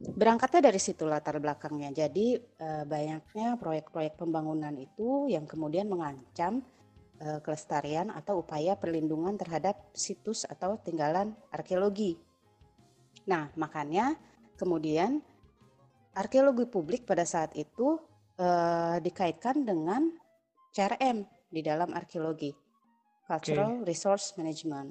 [0.00, 1.90] berangkatnya dari situ latar belakangnya.
[2.06, 6.62] Jadi, eee, banyaknya proyek-proyek pembangunan itu yang kemudian mengancam,
[7.20, 12.16] eee, kelestarian atau upaya perlindungan terhadap situs atau tinggalan arkeologi.
[13.28, 14.16] Nah, makanya
[14.56, 15.20] kemudian
[16.16, 18.00] arkeologi publik pada saat itu,
[18.40, 20.10] eee, dikaitkan dengan
[20.72, 22.50] CRM di dalam arkeologi.
[23.30, 24.90] Cultural Resource Management.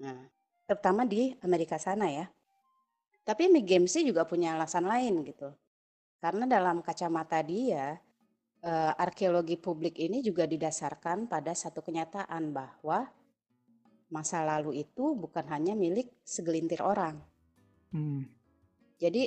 [0.00, 0.16] Nah,
[0.64, 2.24] terutama di Amerika sana ya.
[3.20, 5.52] Tapi McKinsey juga punya alasan lain gitu.
[6.24, 8.00] Karena dalam kacamata dia,
[8.60, 13.08] eee, arkeologi publik ini juga didasarkan pada satu kenyataan bahwa
[14.10, 17.20] masa lalu itu bukan hanya milik segelintir orang.
[17.94, 18.22] Mmm.
[19.00, 19.22] Jadi,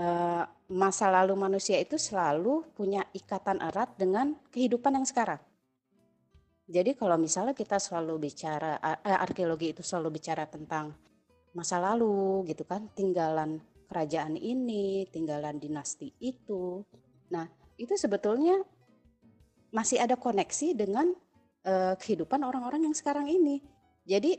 [0.00, 0.42] eee,
[0.72, 5.40] masa lalu manusia itu selalu punya ikatan erat dengan kehidupan yang sekarang.
[6.66, 10.96] Jadi kalau misalnya kita selalu bicara eee, arkeologi itu selalu bicara tentang
[11.54, 16.82] masa lalu gitu kan, tinggalan kerajaan ini, tinggalan dinasti itu.
[17.30, 18.60] Nah, itu sebetulnya
[19.72, 21.12] masih ada koneksi dengan,
[21.64, 23.60] eee, kehidupan orang-orang yang sekarang ini.
[24.08, 24.36] Jadi,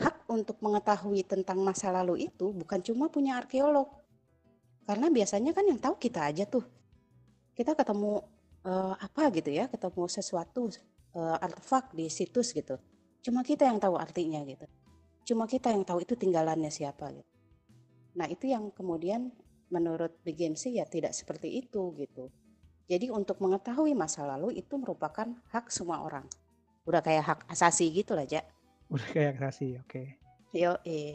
[0.00, 3.88] hak untuk mengetahui tentang masa lalu itu bukan cuma punya arkeolog.
[4.88, 6.64] Karena biasanya kan yang tahu kita aja tuh.
[7.52, 8.24] Kita ketemu,
[8.64, 10.72] eee, apa gitu ya, ketemu sesuatu,
[11.12, 12.80] eee, artefak di situs gitu.
[13.20, 14.64] Cuma kita yang tahu artinya gitu.
[15.28, 17.28] Cuma kita yang tahu itu tinggalannya siapa gitu.
[18.16, 19.30] Nah, itu yang kemudian
[19.70, 22.28] menurut BGMC ya tidak seperti itu gitu.
[22.90, 26.26] Jadi untuk mengetahui masa lalu itu merupakan hak semua orang.
[26.82, 28.42] Udah kayak hak asasi gitu lah, Ja.
[28.90, 29.86] Udah kayak asasi, oke.
[29.86, 30.06] Okay.
[30.50, 31.14] Yo, eh.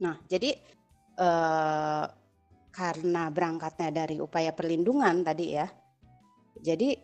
[0.00, 0.56] Nah, jadi
[1.20, 2.04] eh,
[2.72, 5.68] karena berangkatnya dari upaya perlindungan tadi ya.
[6.64, 6.96] Jadi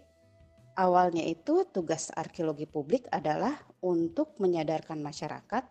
[0.81, 3.53] awalnya itu tugas arkeologi publik adalah
[3.85, 5.65] untuk menyadarkan masyarakat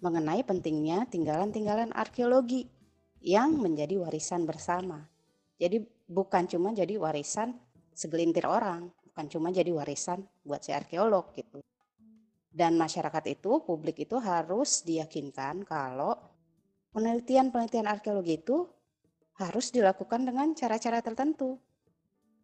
[0.00, 2.68] mengenai pentingnya tinggalan-tinggalan arkeologi
[3.26, 5.02] yang menjadi warisan bersama.
[5.58, 7.58] Jadi bukan cuma jadi warisan
[7.90, 11.58] segelintir orang, bukan cuma jadi warisan buat si arkeolog gitu.
[12.46, 16.14] Dan masyarakat itu, publik itu harus diyakinkan kalau
[16.94, 18.64] penelitian-penelitian arkeologi itu
[19.42, 21.58] harus dilakukan dengan cara-cara tertentu.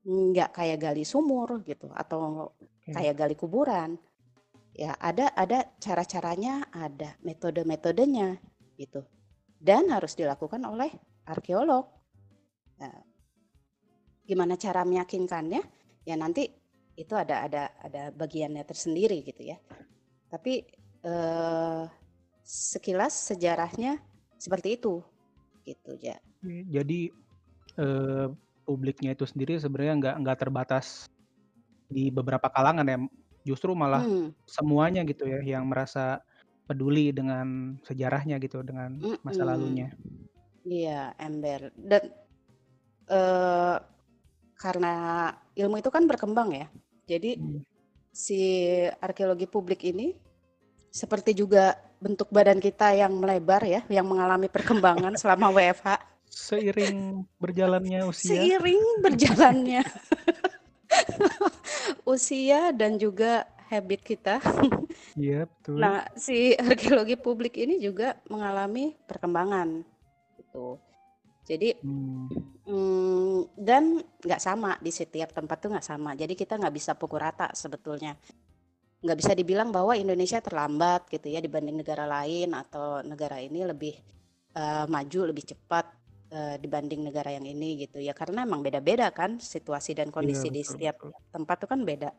[0.02, 2.50] Nggak kayak gali sumur gitu atau
[2.90, 3.94] kayak gali kuburan
[4.72, 8.40] ya ada ada cara-caranya, ada metode-metodenya
[8.80, 9.04] gitu.
[9.62, 10.90] Dan harus dilakukan oleh
[11.30, 11.86] arkeolog.
[12.82, 12.98] Nah,
[14.26, 15.62] gimana cara meyakinkannya?
[16.02, 16.50] Ya nanti
[16.98, 19.56] itu ada ada ada bagiannya tersendiri gitu ya.
[20.26, 20.66] Tapi
[21.06, 21.84] eh,
[22.42, 24.02] sekilas sejarahnya
[24.34, 24.98] seperti itu
[25.62, 26.18] gitu ya.
[26.66, 27.14] Jadi
[27.78, 28.26] eh,
[28.66, 31.06] publiknya itu sendiri sebenarnya nggak nggak terbatas
[31.86, 32.98] di beberapa kalangan ya
[33.42, 34.46] Justru malah hmm.
[34.46, 36.22] semuanya gitu ya yang merasa
[36.66, 39.90] peduli dengan sejarahnya gitu, dengan masa lalunya.
[40.62, 41.74] Iya, ember.
[41.74, 42.02] Dan
[43.10, 43.76] uh,
[44.54, 44.94] karena
[45.58, 46.66] ilmu itu kan berkembang ya.
[47.06, 47.60] Jadi hmm.
[48.14, 48.40] si
[49.02, 50.14] arkeologi publik ini
[50.92, 55.98] seperti juga bentuk badan kita yang melebar ya, yang mengalami perkembangan selama WFH.
[56.32, 58.38] Seiring berjalannya usia.
[58.38, 59.82] Seiring berjalannya
[62.14, 64.36] usia dan juga habit kita.
[65.16, 65.76] Iya, betul.
[65.76, 69.84] Nah, si arkeologi publik ini juga mengalami perkembangan
[70.40, 70.80] gitu.
[71.42, 72.28] Jadi hmm.
[72.62, 76.14] Hmm, dan nggak sama di setiap tempat tuh nggak sama.
[76.14, 78.14] Jadi kita nggak bisa pukul rata sebetulnya.
[79.02, 83.98] Nggak bisa dibilang bahwa Indonesia terlambat gitu ya dibanding negara lain atau negara ini lebih
[84.54, 85.90] uh, maju lebih cepat
[86.30, 90.54] uh, dibanding negara yang ini gitu ya karena emang beda-beda kan situasi dan kondisi iya,
[90.54, 91.12] di setiap betul.
[91.34, 92.10] tempat itu kan beda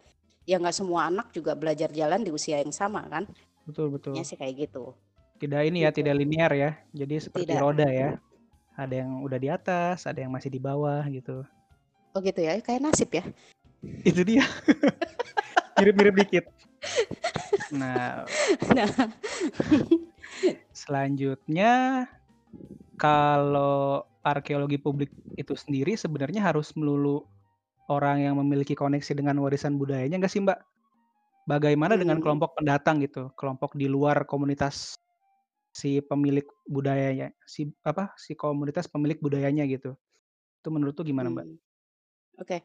[0.43, 3.23] ya nggak semua anak juga belajar jalan di usia yang sama kan?
[3.63, 4.13] Betul betul.
[4.15, 4.91] Ya sih kayak gitu.
[5.39, 6.03] Tidak ini ya gitu.
[6.03, 6.71] tidak linear ya.
[6.91, 7.63] Jadi seperti tidak.
[7.63, 8.19] roda ya.
[8.75, 11.43] Ada yang udah di atas ada yang masih di bawah gitu.
[12.13, 12.59] Oh gitu ya.
[12.59, 13.23] Kayak nasib ya.
[14.09, 14.43] Itu dia.
[15.79, 16.45] Mirip-mirip dikit.
[17.73, 18.27] Nah,
[18.77, 18.89] nah.
[20.69, 22.05] selanjutnya
[22.99, 27.25] kalau arkeologi publik itu sendiri sebenarnya harus melulu
[27.91, 30.59] orang yang memiliki koneksi dengan warisan budayanya nggak sih Mbak?
[31.43, 32.23] Bagaimana dengan hmm.
[32.23, 34.95] kelompok pendatang gitu, kelompok di luar komunitas
[35.75, 39.97] si pemilik budayanya, si apa si komunitas pemilik budayanya gitu.
[40.63, 41.45] Itu menurut tuh gimana Mbak?
[41.45, 41.59] Hmm.
[42.39, 42.57] Oke,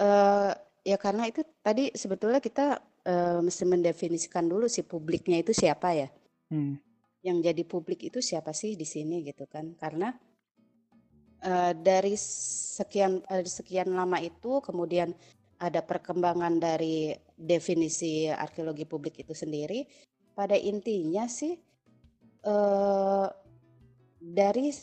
[0.00, 0.50] uh,
[0.82, 6.08] ya karena itu tadi sebetulnya kita uh, mesti mendefinisikan dulu si publiknya itu siapa ya.
[6.48, 6.80] Hmm
[7.22, 10.10] yang jadi publik itu siapa sih di sini gitu kan karena
[11.44, 15.14] uh, dari sekian uh, sekian lama itu kemudian
[15.62, 19.86] ada perkembangan dari definisi arkeologi publik itu sendiri
[20.34, 21.54] pada intinya sih
[22.46, 23.28] uh,
[24.18, 24.74] dari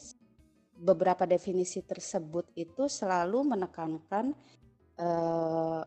[0.79, 4.31] beberapa definisi tersebut itu selalu menekankan
[4.95, 5.83] uh,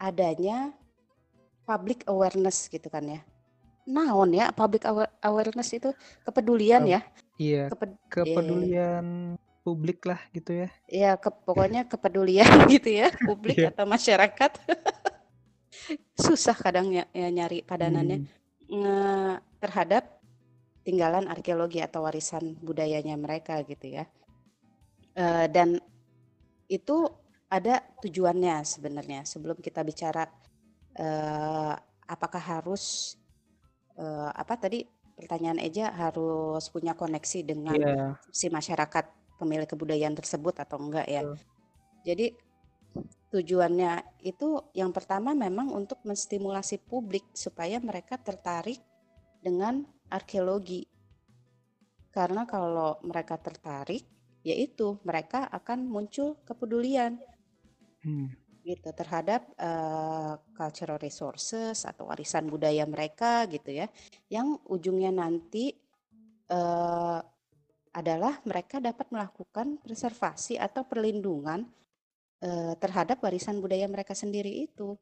[0.00, 0.72] adanya
[1.68, 3.20] public awareness gitu kan ya
[3.86, 4.82] naon ya public
[5.22, 5.92] awareness itu
[6.24, 7.00] kepedulian ya
[7.38, 9.36] iya Keped kepedulian.
[9.66, 12.46] Publik lah gitu ya Iya ke pokoknya kepedulian
[12.78, 13.74] gitu ya publik yeah.
[13.74, 14.52] atau masyarakat
[16.26, 18.30] susah kadang ya, ya nyari padanannya
[18.70, 19.58] hmm.
[19.58, 20.22] terhadap
[20.86, 24.06] tinggalan arkeologi atau warisan budayanya mereka gitu ya
[25.18, 25.82] uh, dan
[26.70, 27.10] itu
[27.50, 30.30] ada tujuannya sebenarnya sebelum kita bicara
[30.98, 31.74] uh,
[32.06, 33.14] apakah harus
[33.98, 38.12] uh, apa tadi pertanyaan Eja harus punya koneksi dengan yeah.
[38.28, 41.22] si masyarakat pemilik kebudayaan tersebut atau enggak ya.
[42.02, 42.32] Jadi
[43.28, 48.80] tujuannya itu yang pertama memang untuk menstimulasi publik supaya mereka tertarik
[49.40, 50.88] dengan arkeologi.
[52.10, 54.08] Karena kalau mereka tertarik,
[54.40, 57.20] yaitu mereka akan muncul kepedulian.
[58.00, 63.86] Hmm gitu terhadap uh, cultural resources atau warisan budaya mereka gitu ya
[64.26, 65.70] yang ujungnya nanti
[66.50, 67.22] uh,
[67.96, 71.64] adalah mereka dapat melakukan preservasi atau perlindungan
[72.44, 75.00] uh, terhadap warisan budaya mereka sendiri itu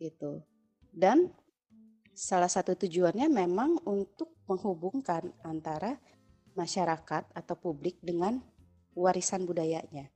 [0.00, 0.40] gitu
[0.88, 1.28] dan
[2.16, 6.00] salah satu tujuannya memang untuk menghubungkan antara
[6.58, 8.42] masyarakat atau publik dengan
[8.98, 10.10] warisan budayanya.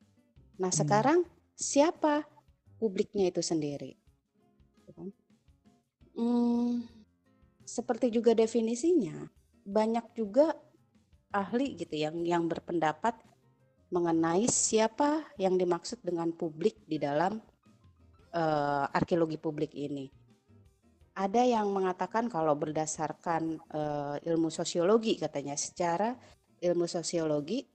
[0.59, 0.81] Nah, Hmm.
[0.83, 1.18] sekarang
[1.55, 2.26] siapa
[2.83, 3.94] publiknya itu sendiri?
[6.18, 6.83] Hmm,
[7.62, 9.31] seperti juga definisinya,
[9.62, 10.59] banyak juga
[11.33, 13.16] ahli gitu yang yang berpendapat
[13.92, 17.40] mengenai siapa yang dimaksud dengan publik di dalam
[18.33, 20.09] eh, arkeologi publik ini.
[21.12, 26.16] Ada yang mengatakan kalau berdasarkan eh, ilmu sosiologi katanya secara
[26.62, 27.68] ilmu sosiologi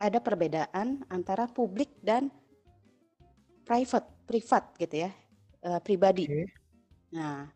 [0.00, 2.32] ada perbedaan antara publik dan
[3.62, 5.10] private, privat gitu ya,
[5.62, 6.26] eh, pribadi.
[6.26, 6.50] Oke.
[7.14, 7.46] Nah,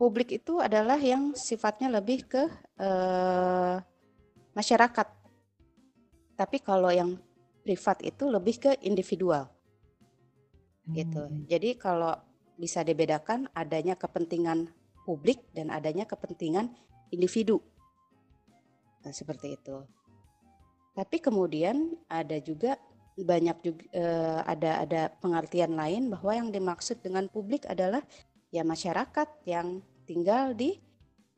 [0.00, 2.48] publik itu adalah yang sifatnya lebih ke
[2.80, 3.76] eh,
[4.60, 5.08] masyarakat.
[6.36, 7.16] Tapi kalau yang
[7.64, 9.48] privat itu lebih ke individual
[10.92, 11.22] gitu.
[11.22, 11.44] Hmm.
[11.46, 12.16] Jadi kalau
[12.60, 14.68] bisa dibedakan adanya kepentingan
[15.08, 16.72] publik dan adanya kepentingan
[17.08, 17.62] individu.
[19.00, 19.80] Nah, seperti itu.
[20.92, 22.76] Tapi kemudian ada juga
[23.20, 28.00] banyak juga eh, ada ada pengertian lain bahwa yang dimaksud dengan publik adalah
[28.48, 30.80] ya masyarakat yang tinggal di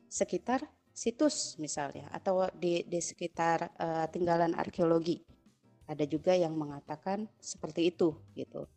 [0.07, 5.25] sekitar situs misalnya atau di di sekitar eh, tinggalan arkeologi.
[5.89, 8.69] Ada juga yang mengatakan seperti itu gitu.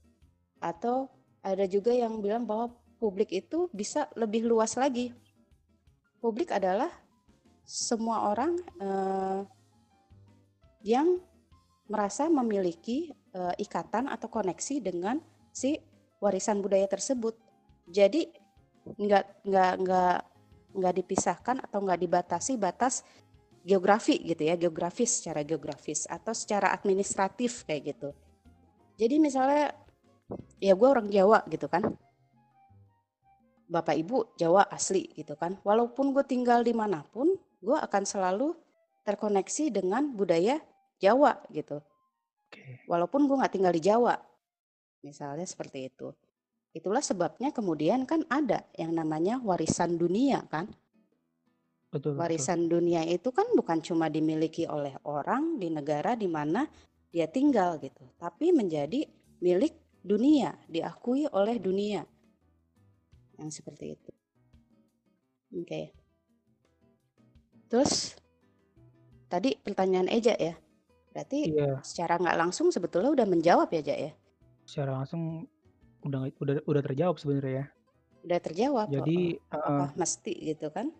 [0.58, 1.12] Atau
[1.44, 5.12] ada juga yang bilang bahwa publik itu bisa lebih luas lagi.
[6.18, 6.90] Publik adalah
[7.62, 9.40] semua orang eh,
[10.82, 11.20] yang
[11.86, 15.20] merasa memiliki eh, ikatan atau koneksi dengan
[15.52, 15.78] si
[16.18, 17.36] warisan budaya tersebut.
[17.86, 18.26] Jadi
[18.86, 20.18] nggak nggak nggak
[20.76, 23.02] nggak dipisahkan atau nggak dibatasi batas
[23.66, 28.14] geografi gitu ya, geografis secara geografis atau secara administratif kayak gitu.
[28.96, 29.74] Jadi misalnya
[30.62, 31.82] ya gue orang Jawa gitu kan,
[33.66, 35.58] bapak ibu Jawa asli gitu kan.
[35.66, 38.54] Walaupun gue tinggal di mana pun, gue akan selalu
[39.02, 40.62] terkoneksi dengan budaya
[41.02, 41.82] Jawa gitu.
[42.86, 44.14] Walaupun gue nggak tinggal di Jawa,
[45.02, 46.14] misalnya seperti itu.
[46.76, 50.68] Itulah sebabnya kemudian kan ada yang namanya warisan dunia kan.
[51.88, 52.20] Betul, betul.
[52.20, 56.68] Warisan dunia itu kan bukan cuma dimiliki oleh orang di negara di mana
[57.08, 59.08] dia tinggal gitu, tapi menjadi
[59.40, 59.72] milik
[60.04, 62.04] dunia, diakui oleh dunia.
[63.40, 64.12] Yang seperti itu.
[65.56, 65.96] Oke.
[67.72, 68.20] Terus
[69.32, 70.52] tadi pertanyaan Eja ya.
[71.16, 74.12] Berarti Iya, secara nggak langsung sebetulnya udah menjawab ya, Ja ya?
[74.68, 75.48] secara langsung
[76.06, 77.66] udah udah udah terjawab sebenarnya ya.
[78.26, 78.86] Udah terjawab.
[78.90, 80.90] Jadi, oh, heeh, Apa mesti gitu kan?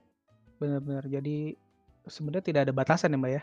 [0.57, 1.05] benar-benar.
[1.05, 1.53] Jadi
[2.09, 3.43] sebenarnya tidak ada batasan ya, Mbak ya?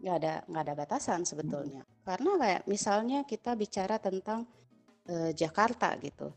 [0.00, 4.48] nggak ada nggak ada batasan sebetulnya karena kayak misalnya kita bicara tentang
[5.04, 6.32] eh, Jakarta gitu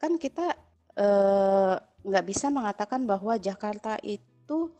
[0.00, 0.56] kan kita
[0.96, 4.72] eh, nggak bisa mengatakan bahwa Jakarta itu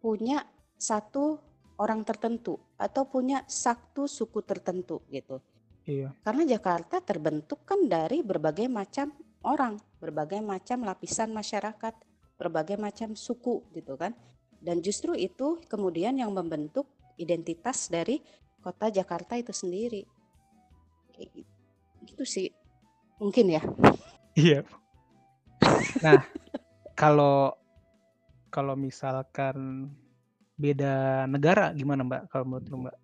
[0.00, 0.48] punya
[0.80, 1.36] satu
[1.76, 5.44] orang tertentu atau punya satu suku tertentu gitu
[5.88, 6.12] Iya.
[6.20, 9.08] karena Jakarta terbentuk kan dari berbagai macam
[9.40, 11.96] orang berbagai macam lapisan masyarakat
[12.36, 14.12] berbagai macam suku gitu kan
[14.60, 16.84] dan justru itu kemudian yang membentuk
[17.18, 18.22] identitas dari
[18.62, 20.02] kota Jakarta itu sendiri.
[21.14, 21.52] Kayak gitu,
[22.06, 22.48] gitu sih.
[23.18, 23.62] Mungkin ya.
[24.38, 24.60] Iya.
[25.98, 26.22] Nah,
[26.94, 27.54] kalau
[28.50, 29.90] kalau misalkan
[30.54, 32.22] beda negara gimana, Mbak?
[32.30, 32.96] Kalau menurut Mbak?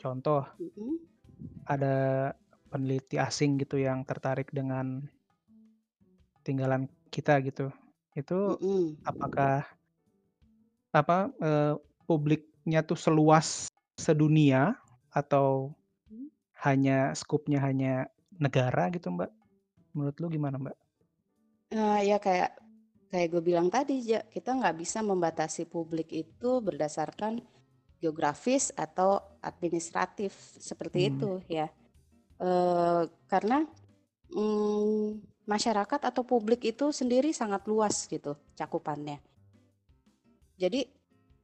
[0.00, 0.96] Contoh, Mm-mm.
[1.66, 2.32] Ada
[2.70, 5.04] peneliti asing gitu yang tertarik dengan
[6.46, 7.72] tinggalan kita gitu.
[8.16, 8.98] Itu Mm-mm.
[9.06, 9.64] apakah
[10.90, 11.74] apa eh,
[12.08, 14.74] publiknya tuh seluas sedunia
[15.10, 15.74] atau
[16.10, 16.26] Hmm.
[16.66, 18.06] hanya skupnya hanya
[18.44, 19.30] negara gitu, Mbak?
[19.96, 20.76] Menurut lu gimana, Mbak?
[21.76, 22.50] Nah, ya kayak
[23.10, 27.32] kayak gue bilang tadi, Ja, kita nggak bisa membatasi publik itu berdasarkan
[28.00, 31.10] geografis atau administratif seperti Hmm.
[31.12, 31.68] itu ya.
[32.40, 33.68] Eh, karena
[34.32, 39.20] mm, masyarakat atau publik itu sendiri sangat luas gitu cakupannya.
[40.56, 40.88] Jadi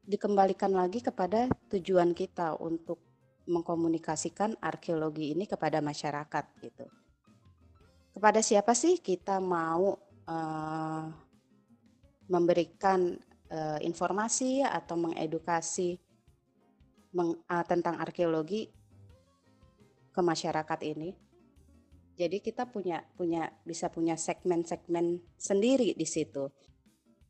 [0.07, 3.03] dikembalikan lagi kepada tujuan kita untuk
[3.47, 6.87] mengkomunikasikan arkeologi ini kepada masyarakat gitu.
[8.17, 11.05] Kepada siapa sih kita mau eh,
[12.33, 13.15] memberikan
[13.53, 16.06] eh, informasi atau mengedukasi
[17.17, 18.69] meng- eh, tentang arkeologi
[20.13, 21.17] ke masyarakat ini?
[22.17, 26.49] Jadi kita punya punya bisa punya segmen-segmen sendiri di situ.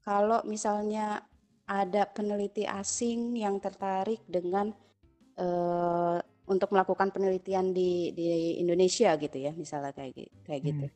[0.02, 1.26] Kalau misalnya
[1.66, 4.70] ada peneliti asing yang tertarik dengan
[5.36, 10.14] eh, untuk melakukan penelitian di di Indonesia gitu ya, misalnya kayak
[10.46, 10.68] kayak Hmm.
[10.70, 10.86] gitu.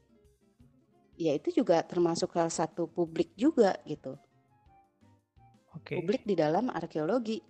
[1.20, 4.16] Ya itu juga termasuk salah satu publik juga gitu.
[5.76, 6.00] Oke.
[6.00, 7.42] Publik di dalam arkeologi.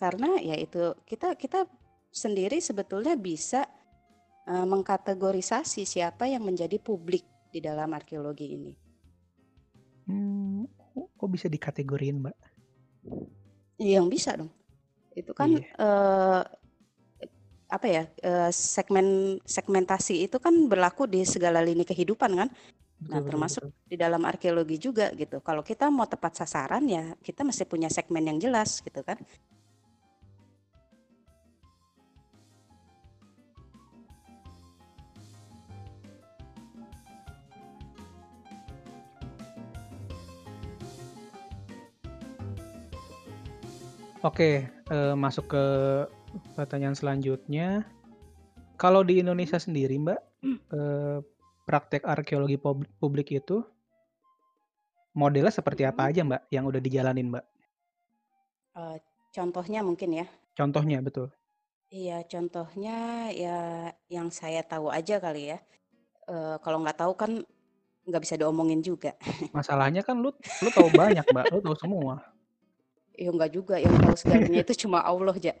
[0.00, 1.68] Karena ya itu kita kita
[2.08, 3.68] sendiri sebetulnya bisa
[4.48, 8.72] uh, mengkategorisasi siapa yang menjadi publik di dalam arkeologi ini.
[10.08, 10.64] Hmm,
[10.96, 12.36] kok bisa dikategoriin, Mbak?
[13.76, 14.50] Yang bisa dong.
[15.12, 15.68] Itu kan iya.
[15.76, 16.42] uh,
[17.70, 22.48] apa ya uh, segmen segmentasi itu kan berlaku di segala lini kehidupan kan.
[23.00, 23.88] Nah, termasuk betul.
[23.88, 25.40] di dalam arkeologi juga gitu.
[25.40, 29.16] Kalau kita mau tepat sasaran ya kita mesti punya segmen yang jelas gitu kan.
[44.20, 45.64] Oke, uh, masuk ke
[46.52, 47.88] pertanyaan selanjutnya.
[48.76, 50.20] Kalau di Indonesia sendiri, Mbak,
[50.76, 51.24] uh,
[51.68, 52.60] praktek arkeologi
[53.00, 53.64] publik itu
[55.16, 57.44] modelnya seperti apa aja, Mbak, yang udah dijalanin, Mbak?
[58.76, 59.00] Uh,
[59.32, 60.26] contohnya mungkin ya?
[60.52, 61.32] Contohnya, betul.
[61.88, 65.64] Iya, contohnya ya yang saya tahu aja kali ya.
[66.28, 67.40] Uh, kalau nggak tahu kan
[68.04, 69.16] nggak bisa diomongin juga.
[69.56, 70.28] Masalahnya kan lu
[70.60, 72.20] lu tahu banyak, Mbak, lu tahu semua.
[73.20, 75.52] Ya enggak juga, yang tahu segalanya itu cuma Allah, Ja.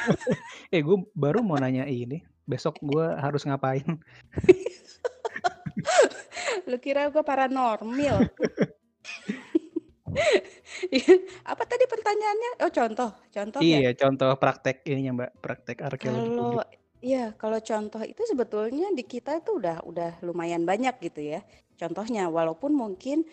[0.72, 3.84] Eh, gue baru mau nanya ini, besok gue harus ngapain?
[6.64, 8.24] Lu kira gue paranormal?
[11.52, 12.50] Apa tadi pertanyaannya?
[12.64, 13.84] Oh, contoh, contoh ya?
[13.84, 16.64] Iya, contoh praktek ininya, Mbak, praktek arkeologi Kalau
[17.04, 21.44] iya, kalau contoh itu sebetulnya di kita itu udah udah lumayan banyak gitu ya,
[21.76, 22.32] contohnya.
[22.32, 23.28] Walaupun mungkin,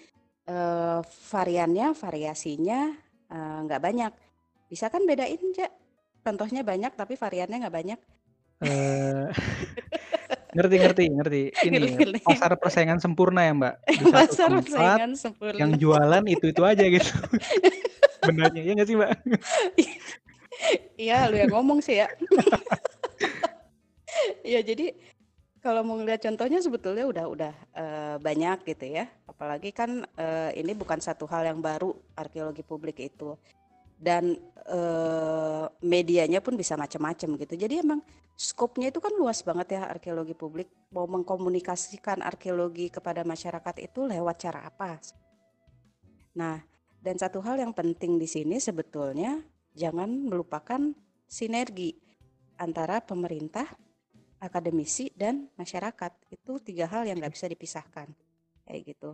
[0.51, 0.99] uh,
[1.31, 3.04] variannya, variasinya
[3.35, 4.11] Eh, nggak banyak.
[4.71, 5.67] Bisa kan bedain, Ja?
[6.25, 7.99] Contohnya banyak tapi variannya nggak banyak.
[8.63, 9.27] Uh,
[10.55, 11.41] ngerti ngerti ngerti.
[11.67, 13.75] Ini ngerti, pasar persaingan sempurna ya, Mbak?
[13.83, 15.59] Di pasar persaingan sempurna.
[15.59, 17.11] Yang jualan itu-itu aja gitu.
[18.25, 19.11] Benarnya, ya nggak sih, Mbak?
[20.95, 22.07] Iya, lu yang ngomong sih ya.
[24.47, 24.95] Iya, jadi
[25.65, 29.09] kalau mau ngeliat contohnya sebetulnya udah udah uh, banyak gitu ya.
[29.25, 33.33] Apalagi kan uh, ini bukan satu hal yang baru arkeologi publik itu.
[33.97, 34.37] Dan
[34.69, 37.57] uh, medianya pun bisa macam-macam gitu.
[37.57, 38.05] Jadi emang
[38.37, 40.69] skopnya itu kan luas banget ya arkeologi publik.
[40.93, 45.01] Mau mengkomunikasikan arkeologi kepada masyarakat itu lewat cara apa?
[46.37, 46.61] Nah,
[47.01, 49.41] dan satu hal yang penting di sini sebetulnya
[49.73, 50.93] jangan melupakan
[51.25, 51.97] sinergi
[52.61, 53.65] antara pemerintah
[54.45, 56.11] akademisi dan masyarakat.
[56.29, 58.07] Itu tiga hal yang nggak bisa dipisahkan.
[58.65, 59.11] Kayak gitu.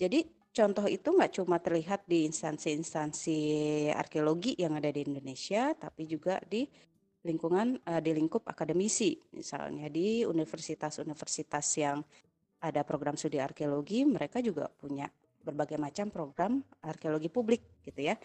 [0.00, 3.40] Jadi contoh itu nggak cuma terlihat di instansi-instansi
[3.92, 6.68] arkeologi yang ada di Indonesia tapi juga di
[7.22, 9.14] lingkungan uh, di lingkup akademisi.
[9.36, 12.02] Misalnya di universitas-universitas yang
[12.62, 15.06] ada program studi arkeologi mereka juga punya
[15.42, 18.18] berbagai macam program arkeologi publik gitu ya.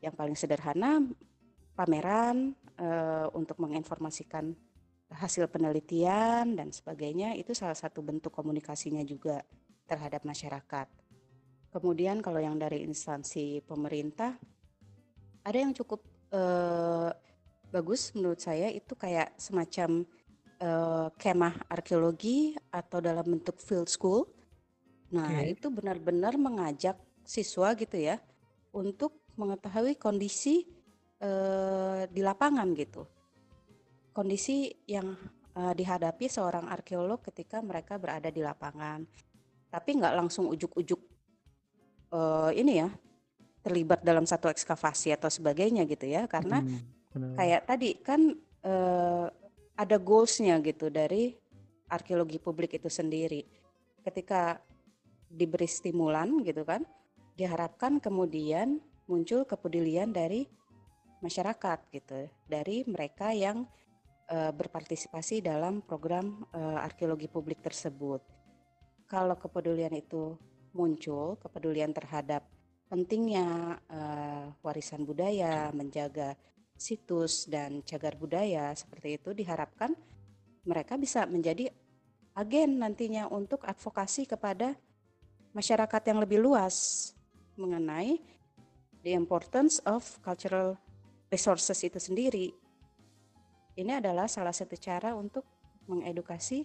[0.00, 1.00] Yang paling sederhana
[1.74, 4.52] pameran uh, untuk menginformasikan
[5.12, 9.44] hasil penelitian dan sebagainya itu salah satu bentuk komunikasinya juga
[9.84, 10.88] terhadap masyarakat.
[11.68, 14.38] Kemudian kalau yang dari instansi pemerintah
[15.44, 16.00] ada yang cukup
[16.32, 17.10] eh,
[17.68, 20.06] bagus menurut saya itu kayak semacam
[20.62, 24.24] eh, kemah arkeologi atau dalam bentuk field school.
[25.12, 25.54] Nah, okay.
[25.54, 28.18] itu benar-benar mengajak siswa gitu ya
[28.74, 30.64] untuk mengetahui kondisi
[31.20, 33.13] eh, di lapangan gitu
[34.14, 35.18] kondisi yang
[35.58, 39.02] uh, dihadapi seorang arkeolog ketika mereka berada di lapangan.
[39.68, 41.00] Tapi nggak langsung ujuk-ujuk
[42.14, 42.88] uh, ini ya
[43.66, 49.26] terlibat dalam satu ekskavasi atau sebagainya gitu ya, karena hmm, kayak tadi kan uh,
[49.74, 51.34] ada goalsnya gitu dari
[51.90, 53.42] arkeologi publik itu sendiri.
[54.04, 54.60] Ketika
[55.26, 56.86] diberi stimulan gitu kan,
[57.34, 58.78] diharapkan kemudian
[59.10, 60.46] muncul kepedulian dari
[61.24, 63.64] masyarakat gitu, dari mereka yang
[64.30, 68.20] uh, berpartisipasi dalam program uh, arkeologi publik tersebut.
[69.04, 70.36] Kalau kepedulian itu
[70.74, 72.44] muncul, kepedulian terhadap
[72.88, 76.36] pentingnya uh, warisan budaya, menjaga
[76.74, 79.94] situs dan cagar budaya seperti itu diharapkan
[80.66, 81.70] mereka bisa menjadi
[82.34, 84.74] agen nantinya untuk advokasi kepada
[85.54, 87.10] masyarakat yang lebih luas
[87.54, 88.18] mengenai
[89.06, 90.74] the importance of cultural
[91.30, 92.50] resources itu sendiri
[93.74, 95.42] ini adalah salah satu cara untuk
[95.90, 96.64] mengedukasi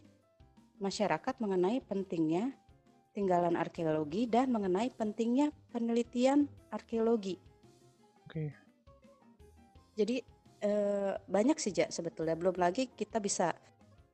[0.79, 2.55] masyarakat mengenai pentingnya
[3.11, 7.35] tinggalan arkeologi dan mengenai pentingnya penelitian arkeologi.
[8.29, 8.53] Oke.
[9.97, 10.23] Jadi
[10.63, 12.39] eh, banyak sih Jak sebetulnya.
[12.39, 13.51] Belum lagi kita bisa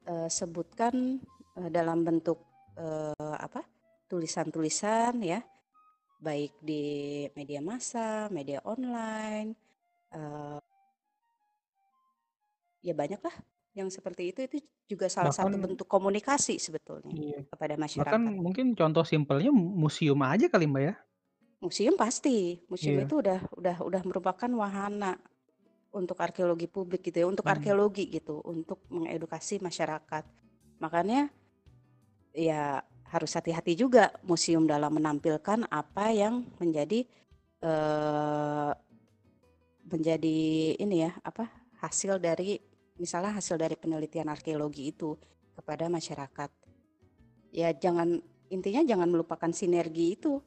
[0.08, 1.22] eh, sebutkan
[1.60, 2.42] eh, dalam bentuk
[2.80, 3.62] eh, apa
[4.10, 5.44] tulisan-tulisan ya,
[6.18, 9.54] baik di media massa, media online,
[10.16, 10.58] eh,
[12.86, 13.36] ya banyak lah
[13.76, 17.42] yang seperti itu itu juga salah satu Bahkan bentuk komunikasi sebetulnya Iya.
[17.50, 18.34] kepada Bahkan masyarakat.
[18.46, 20.96] mungkin contoh simpelnya museum aja kali, Mbak, ya?
[21.64, 23.06] Museum pasti, museum Iya.
[23.10, 25.18] itu udah udah udah merupakan wahana
[25.96, 27.52] untuk arkeologi publik gitu ya, untuk Hmm.
[27.56, 30.24] arkeologi gitu, untuk mengedukasi masyarakat.
[30.84, 31.32] Makanya
[32.36, 37.08] ya harus hati-hati juga museum dalam menampilkan apa yang menjadi
[37.64, 38.72] eh
[39.88, 40.40] menjadi
[40.82, 41.48] ini ya, apa
[41.80, 42.60] hasil dari
[42.96, 45.16] misalnya hasil dari penelitian arkeologi itu
[45.56, 46.52] kepada masyarakat.
[47.56, 48.20] Ya jangan
[48.52, 50.40] intinya jangan melupakan sinergi itu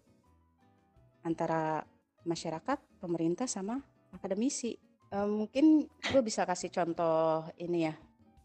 [1.25, 1.85] antara
[2.25, 3.81] masyarakat, pemerintah sama
[4.13, 4.77] akademisi.
[5.09, 7.95] Eh, mungkin gue bisa kasih contoh ini ya.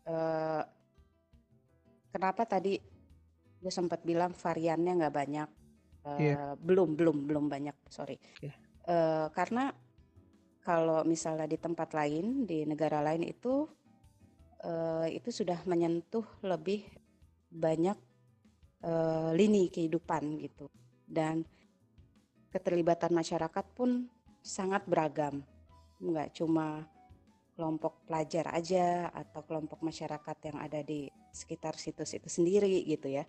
[0.03, 0.63] eh,
[2.11, 2.75] kenapa tadi
[3.63, 5.49] gue sempat bilang variannya nggak banyak.
[6.03, 6.59] Eh, Iya.
[6.59, 8.19] belum belum belum banyak, sorry.
[8.19, 8.51] Oke.
[8.83, 9.71] Eh, karena
[10.59, 13.63] kalau misalnya di tempat lain, di negara lain itu
[14.63, 16.87] eh, itu sudah menyentuh lebih
[17.51, 17.97] banyak
[18.83, 20.71] eh, lini kehidupan gitu.
[21.03, 21.43] Dan
[22.49, 24.07] keterlibatan masyarakat pun
[24.41, 25.43] sangat beragam.
[25.99, 26.87] Nggak cuma
[27.53, 33.25] kelompok pelajar aja atau kelompok masyarakat yang ada di sekitar situs itu sendiri gitu ya.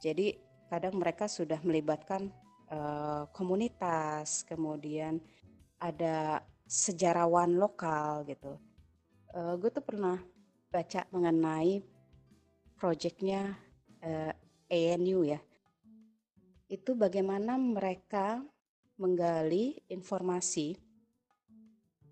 [0.00, 0.36] Jadi
[0.68, 2.32] kadang mereka sudah melibatkan
[2.72, 5.20] eh, komunitas, kemudian
[5.78, 8.60] ada sejarawan lokal gitu.
[9.32, 10.20] Eh, gue tuh pernah
[10.68, 11.80] baca mengenai
[12.76, 13.56] proyeknya
[14.04, 14.32] eh,
[14.68, 15.40] ANU ya.
[16.68, 18.44] Itu bagaimana mereka
[19.00, 20.76] menggali informasi,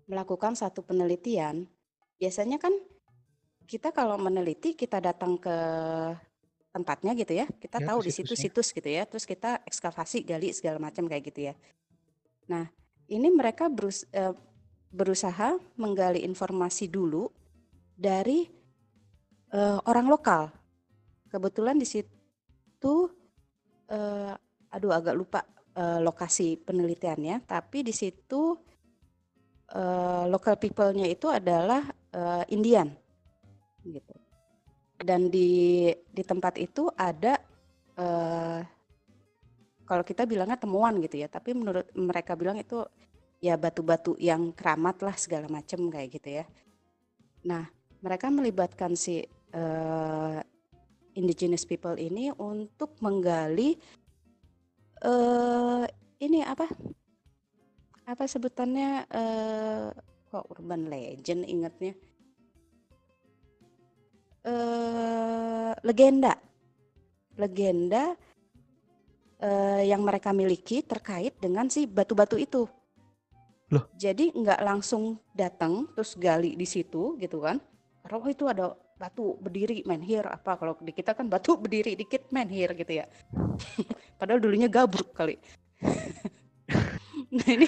[0.09, 1.69] melakukan satu penelitian.
[2.17, 2.73] Biasanya kan
[3.69, 5.57] kita kalau meneliti kita datang ke
[6.73, 10.49] tempatnya gitu ya, kita Ya, tahu di situ situs gitu ya, terus kita ekskavasi, gali
[10.53, 11.53] segala macam kayak gitu ya.
[12.49, 12.65] Nah,
[13.05, 14.33] ini mereka berus- eh,
[14.89, 17.29] berusaha menggali informasi dulu
[17.97, 18.45] dari
[19.51, 20.53] eh, orang lokal.
[21.27, 22.95] Kebetulan di situ,
[23.89, 24.33] eh,
[24.71, 25.41] aduh agak lupa
[25.73, 28.53] eh, lokasi penelitiannya, tapi di situ
[29.73, 31.81] eh, local people-nya itu adalah
[32.13, 32.87] eh, Indian,
[33.83, 34.15] gitu.
[34.97, 37.41] Dan di di tempat itu ada
[37.97, 38.61] eh,
[39.87, 42.83] kalau kita bilangnya temuan gitu ya, tapi menurut mereka bilang itu
[43.39, 46.45] ya batu-batu yang keramat lah segala macam kayak gitu ya.
[47.47, 50.39] Nah, mereka melibatkan si eh,
[51.17, 53.77] indigenous people ini untuk menggali
[54.97, 55.85] eh
[56.17, 56.65] ini apa?
[58.07, 59.89] Apa sebutannya eh
[60.27, 61.93] kok urban legend ingatnya?
[64.47, 66.33] eh legenda.
[67.37, 68.17] Legenda
[69.41, 72.65] eh, yang mereka miliki terkait dengan si batu-batu itu.
[73.67, 73.83] Loh?
[73.99, 77.59] Jadi nggak langsung datang terus gali di situ gitu kan.
[78.13, 82.29] Oh itu ada batu berdiri main here apa kalau di kita kan batu berdiri dikit
[82.33, 83.05] main here gitu ya.
[84.19, 85.37] Padahal dulunya gabruk kali.
[87.35, 87.67] nah ini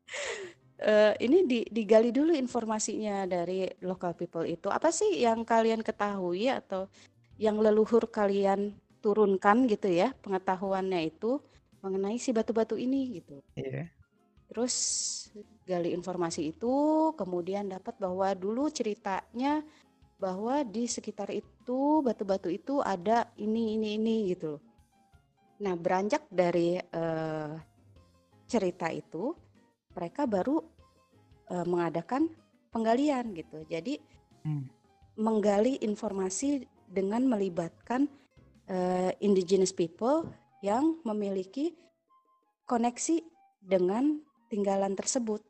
[0.90, 4.70] eh, ini di- digali dulu informasinya dari local people itu.
[4.70, 6.86] Apa sih yang kalian ketahui atau
[7.38, 11.38] yang leluhur kalian turunkan gitu ya pengetahuannya itu
[11.82, 13.38] mengenai si batu-batu ini gitu.
[13.54, 13.86] Iya.
[14.58, 14.74] Terus
[15.70, 16.74] gali informasi itu,
[17.14, 19.62] kemudian dapat bahwa dulu ceritanya
[20.18, 24.62] bahwa di sekitar itu batu-batu itu ada ini ini ini gitu loh.
[25.62, 27.54] Nah, beranjak dari eh,
[28.50, 29.30] cerita itu,
[29.94, 30.58] mereka baru
[31.54, 32.26] eh, mengadakan
[32.74, 33.62] penggalian gitu.
[33.62, 34.66] Jadi Hmm.
[35.14, 38.10] menggali informasi dengan melibatkan
[38.66, 40.26] eh, indigenous people
[40.66, 41.78] yang memiliki
[42.66, 43.22] koneksi
[43.62, 45.44] dengan tinggalan tersebut.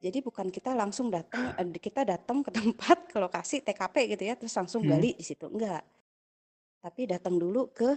[0.00, 4.34] Jadi bukan kita langsung datang, eh, kita datang ke tempat ke lokasi TKP gitu ya,
[4.38, 4.96] terus langsung Hmm.
[4.96, 5.44] gali di situ.
[5.50, 5.84] Enggak.
[6.80, 7.90] Tapi datang dulu ke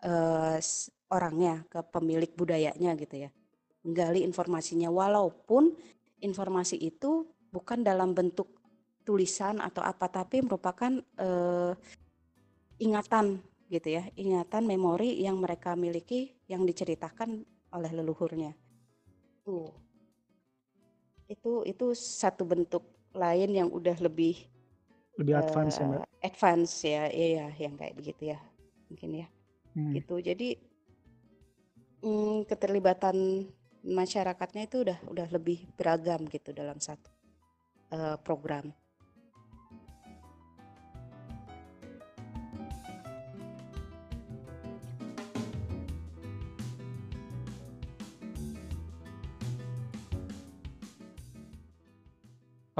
[0.00, 3.30] eh, s- orangnya, ke pemilik budayanya gitu ya.
[3.84, 5.76] Menggali informasinya walaupun
[6.20, 8.48] informasi itu bukan dalam bentuk
[9.04, 11.72] tulisan atau apa tapi merupakan eh,
[12.80, 13.40] ingatan
[13.70, 18.52] gitu ya, ingatan memori yang mereka miliki yang diceritakan oleh leluhurnya.
[19.46, 19.70] Tuh.
[21.30, 22.82] Itu itu satu bentuk
[23.14, 24.50] lain yang udah lebih
[25.18, 26.02] Lebih advance ya, Mbak.
[26.02, 28.38] eh, advance ya, iya yang kayak begitu ya.
[28.90, 29.28] Mungkin ya
[29.70, 29.94] Hmm.
[29.94, 30.18] gitu.
[30.18, 30.58] Jadi
[32.02, 33.46] mm, keterlibatan
[33.86, 37.06] masyarakatnya itu udah udah lebih beragam gitu dalam satu
[37.94, 38.74] eh, program.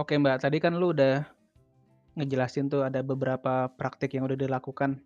[0.01, 1.29] Oke Mbak, tadi kan lu udah
[2.17, 4.97] ngejelasin tuh ada beberapa praktik yang udah dilakukan.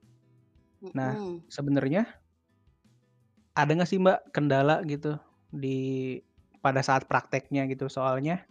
[0.94, 1.50] Nah, Mhm.
[1.50, 2.06] sebenarnya
[3.58, 5.18] ada nggak sih Mbak kendala gitu
[5.50, 6.14] di
[6.62, 7.90] pada saat prakteknya gitu?
[7.90, 8.46] Soalnya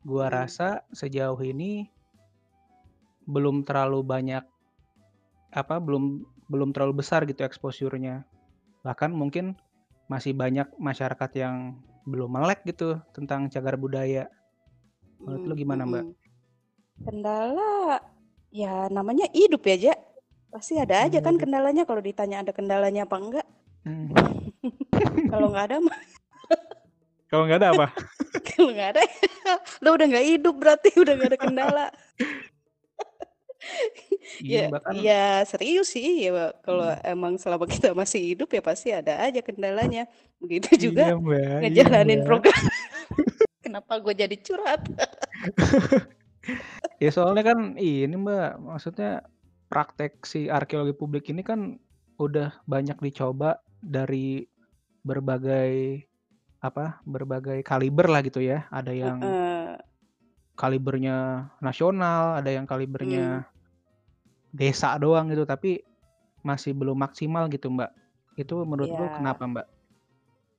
[0.00, 0.48] gua Mhm.
[0.48, 1.92] rasa sejauh ini
[3.28, 4.48] belum terlalu banyak
[5.52, 8.24] apa, belum belum terlalu besar gitu exposure-nya.
[8.80, 9.60] Bahkan mungkin
[10.08, 14.32] masih banyak masyarakat yang belum melek gitu tentang cagar budaya.
[15.18, 16.04] Menurut lu Mmm, gimana, Mbak?
[17.04, 18.00] Kendala,
[18.50, 19.96] ya namanya hidup ya, Ja.
[20.46, 23.46] Pasti ada aja Iya kan kendalanya kalau ditanya ada kendalanya apa enggak.
[23.84, 24.08] Mhm.
[25.30, 25.98] Kalau nggak ada mah
[27.28, 27.86] Kalau nggak ada apa?
[28.48, 29.02] kalau nggak ada
[29.84, 31.86] lu udah nggak hidup berarti udah nggak ada kendala.
[34.40, 37.02] Iya, Ya ya serius sih ya kalau Mhm.
[37.12, 40.06] emang selama kita masih hidup ya pasti ada aja kendalanya.
[40.40, 42.26] Begitu juga Iya, Mbak, iya, ngejalanin Mbak.
[42.30, 42.62] program.
[43.66, 44.86] Kenapa gue jadi curhat?
[46.96, 49.20] Ya soalnya kan ini Mbak, maksudnya
[49.68, 51.76] praktek si arkeologi publik ini kan
[52.16, 54.48] udah banyak dicoba dari
[55.04, 56.00] berbagai
[56.64, 58.64] apa, berbagai kaliber lah gitu ya.
[58.72, 59.20] Ada yang
[60.56, 63.44] kalibernya nasional, ada yang kalibernya
[64.56, 65.84] desa doang gitu, tapi
[66.40, 67.92] masih belum maksimal gitu, Mbak.
[68.40, 69.12] Itu menurut lu Ya.
[69.20, 69.66] kenapa, Mbak?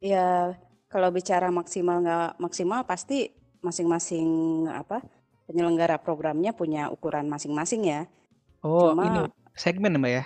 [0.06, 0.54] Ya,
[0.88, 3.32] kalau bicara maksimal nggak maksimal pasti
[3.64, 4.28] masing-masing
[4.72, 5.04] apa,
[5.50, 8.02] penyelenggara programnya punya ukuran masing-masing ya.
[8.64, 9.28] Oh, ini Cuma
[9.58, 10.24] segmen ya, Mbak, ya?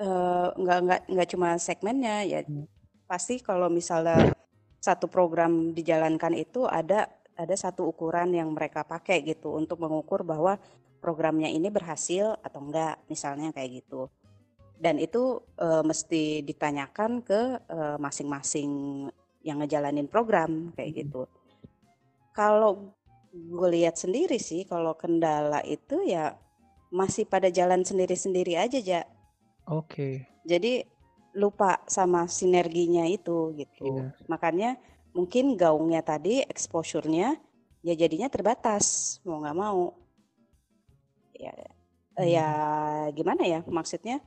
[0.00, 2.66] eee, nggak nggak nggak cuma segmennya, ya Mmm.
[3.10, 4.32] pasti kalau misalnya
[4.80, 10.60] satu program dijalankan itu ada ada satu ukuran yang mereka pakai gitu untuk mengukur bahwa
[11.00, 14.08] programnya ini berhasil atau enggak, misalnya kayak gitu.
[14.80, 18.70] Dan itu, eee, mesti ditanyakan ke, eee, masing-masing
[19.44, 20.98] yang ngejalanin program, kayak Mhm.
[21.06, 21.22] gitu.
[22.34, 22.92] Kalau
[23.30, 26.34] gue lihat sendiri sih, kalau kendala itu ya
[26.90, 29.02] masih pada jalan sendiri-sendiri aja, Ja.
[29.70, 30.26] Oke.
[30.42, 30.82] Jadi
[31.38, 34.02] lupa sama sinerginya itu, gitu.
[34.02, 34.26] Iya.
[34.26, 34.70] Makanya
[35.14, 37.38] mungkin gaungnya tadi, exposure-nya,
[37.86, 39.94] ya jadinya terbatas, mau nggak mau.
[41.38, 41.54] Ya,
[42.18, 43.14] eee, ya Mmm.
[43.14, 44.18] gimana ya, maksudnya,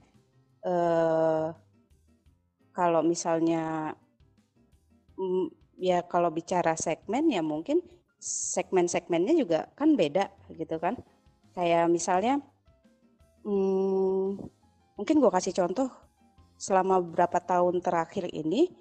[0.63, 1.47] eee
[2.73, 3.93] kalau misalnya
[5.77, 7.81] ya kalau bicara segmen ya mungkin
[8.23, 10.95] segmen-segmennya juga kan beda gitu kan.
[11.53, 12.39] Kayak misalnya,
[13.43, 14.39] mmm,
[14.95, 15.91] mungkin gue kasih contoh,
[16.57, 18.71] selama beberapa tahun terakhir ini,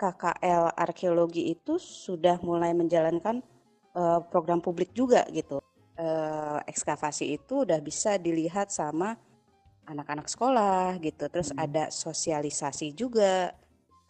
[0.00, 3.44] KKL arkeologi itu sudah mulai menjalankan,
[3.92, 5.60] eee, program publik juga gitu.
[6.00, 9.20] Eee, ekskavasi itu udah bisa dilihat sama
[9.84, 11.60] anak-anak sekolah gitu, terus Mhm.
[11.60, 13.52] ada sosialisasi juga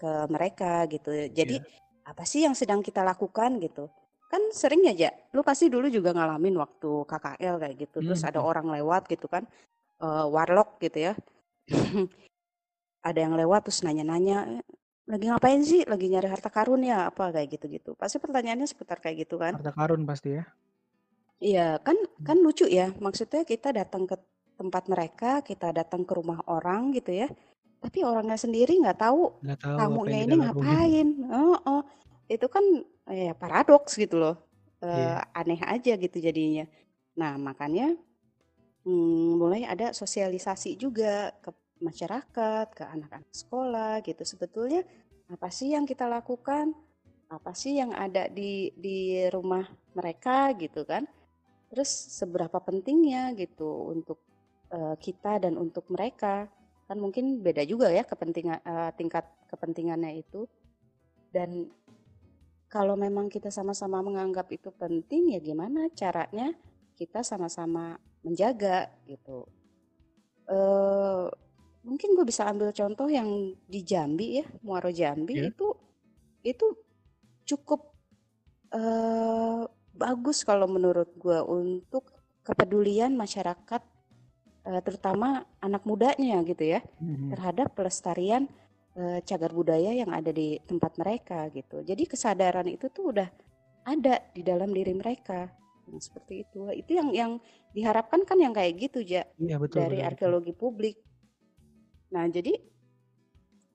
[0.00, 1.12] ke mereka gitu.
[1.28, 1.68] Jadi, Iya.
[2.08, 3.92] apa sih yang sedang kita lakukan gitu.
[4.32, 8.40] Kan sering ya, Ja, lu pasti dulu juga ngalamin waktu KKL kayak gitu, terus ada
[8.40, 8.48] Mhm.
[8.50, 9.44] orang lewat gitu kan,
[10.02, 11.14] eee, warlock gitu ya.
[13.08, 14.62] Ada yang lewat terus nanya-nanya, "Eh,
[15.08, 15.82] lagi ngapain sih?
[15.88, 17.96] Lagi nyari harta karun ya?" Apa kayak gitu-gitu.
[17.96, 19.56] Pasti pertanyaannya seputar kayak gitu kan.
[19.56, 20.44] Harta karun pasti ya?
[21.40, 22.44] Iya, kan kan Mmm.
[22.44, 24.16] lucu ya, maksudnya kita datang ke
[24.60, 27.28] tempat mereka, kita datang ke rumah orang gitu ya,
[27.82, 31.06] tapi orangnya sendiri nggak tahu Nggak tahu tamunya ini ngapain.
[31.32, 31.80] Heeh.
[32.30, 32.64] Itu kan
[33.10, 34.36] ya paradoks gitu loh,
[34.84, 35.20] eee, Iya.
[35.34, 36.64] aneh aja gitu jadinya.
[37.18, 37.96] Nah, makanya,
[38.86, 41.50] mmm, mulai ada sosialisasi juga ke
[41.82, 44.22] masyarakat, ke anak-anak sekolah gitu.
[44.26, 44.82] Sebetulnya
[45.32, 46.74] apa sih yang kita lakukan?
[47.30, 49.64] Apa sih yang ada di di rumah
[49.96, 51.06] mereka gitu kan.
[51.70, 54.18] Terus seberapa pentingnya gitu untuk,
[54.74, 56.48] eee, kita dan untuk mereka.
[56.90, 60.50] Kan mungkin beda juga ya kepentingan eee, tingkat kepentingannya itu.
[61.30, 61.70] Dan
[62.66, 66.50] kalau memang kita sama-sama menganggap itu penting, ya gimana caranya
[66.98, 67.94] kita sama-sama
[68.26, 69.46] menjaga gitu.
[70.50, 71.30] Eee,
[71.86, 75.54] mungkin gue bisa ambil contoh yang di Jambi ya, Muaro Jambi Iya.
[75.54, 75.68] itu
[76.42, 76.66] itu
[77.46, 77.94] cukup,
[78.74, 79.62] eee,
[79.94, 82.10] bagus kalau menurut gue untuk
[82.42, 83.82] kepedulian masyarakat,
[84.84, 87.32] terutama anak mudanya gitu ya, Mhm.
[87.32, 88.44] terhadap pelestarian,
[88.96, 91.80] eee, cagar budaya yang ada di tempat mereka gitu.
[91.84, 93.28] Jadi kesadaran itu tuh udah
[93.88, 95.48] ada di dalam diri mereka,
[95.88, 96.68] yang seperti itu.
[96.76, 97.32] Itu yang yang
[97.72, 100.08] diharapkan kan yang kayak gitu, Ja, Iya, betul dari betul betul.
[100.12, 100.96] arkeologi publik.
[102.12, 102.52] Nah, jadi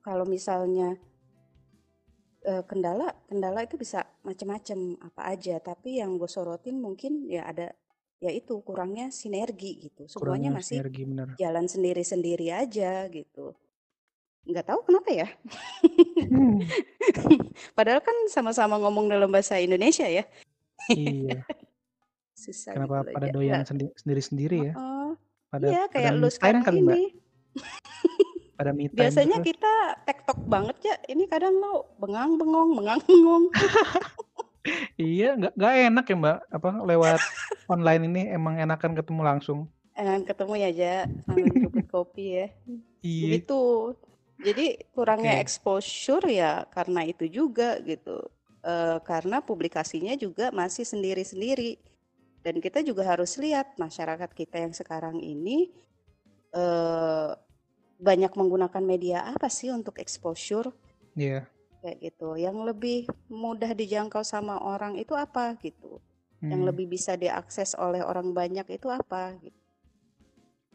[0.04, 0.94] kalau misalnya
[2.46, 7.72] eee, kendala kendala itu bisa macem-macem, apa aja, tapi yang gue sorotin mungkin ya ada
[8.16, 10.08] ya itu kurangnya sinergi gitu.
[10.08, 11.28] Semuanya Kurangnya masih sinergi, bener.
[11.36, 13.52] jalan sendiri-sendiri aja gitu.
[14.46, 15.28] Nggak tahu kenapa ya.
[16.30, 16.62] Hmm.
[17.76, 20.24] Padahal kan sama-sama ngomong dalam bahasa Indonesia ya.
[20.88, 21.42] Iya.
[22.36, 23.64] Susah Kenapa gitu pada doyan
[23.96, 24.72] sendiri-sendiri ya?
[24.76, 25.08] Heeh.
[25.46, 26.94] Pada Iya, pada kayak me lu sekarang kali, Mbak?
[26.94, 27.04] ini.
[28.56, 29.48] Pada me time Biasanya terus.
[29.50, 33.44] kita tektok banget ya, ini kadang lo bengang-bengong bengang-bengong.
[35.00, 37.20] Iya, nggak nggak enak ya, Mbak, apa, lewat
[37.72, 39.58] online ini emang enakan ketemu langsung.
[39.96, 40.94] Enakan ketemu ya, Ja,
[41.24, 42.46] sambil nyeruput kopi ya.
[43.02, 43.22] Iya.
[43.24, 43.60] Begitu.
[44.36, 45.42] Jadi kurangnya Oke.
[45.42, 48.20] exposure ya karena itu juga gitu.
[48.66, 51.80] Eee, karena publikasinya juga masih sendiri-sendiri.
[52.44, 55.72] Dan kita juga harus lihat masyarakat kita yang sekarang ini,
[56.54, 57.30] eee,
[58.00, 60.70] banyak menggunakan media apa sih untuk exposure?
[61.16, 61.48] Iya.
[61.86, 62.34] Kayak gitu.
[62.34, 62.98] Yang lebih
[63.30, 66.02] mudah dijangkau sama orang itu apa gitu.
[66.42, 66.68] Yang Hmm.
[66.74, 69.54] lebih bisa diakses oleh orang banyak itu apa gitu.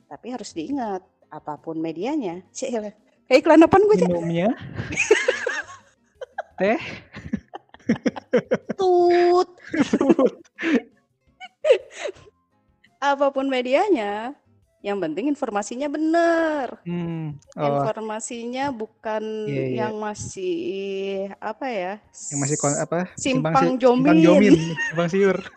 [0.07, 2.95] Tapi harus diingat, apa pun medianya cielah,
[3.27, 4.07] kayak iklan apaan gue?
[4.07, 4.55] Minumnya
[6.59, 6.79] teh
[8.79, 9.49] Tut.
[13.01, 14.37] Apa pun medianya,
[14.81, 16.67] yang penting informasinya bener.
[16.83, 17.85] Hmm, oh.
[17.85, 19.75] Informasinya bukan Iya iya.
[19.85, 20.57] yang masih
[21.37, 21.93] apa ya,
[22.33, 24.17] Yang masih kon apa, simpang simpang si simpang jomin.
[24.25, 24.55] jomin,
[24.89, 25.37] simpang siur.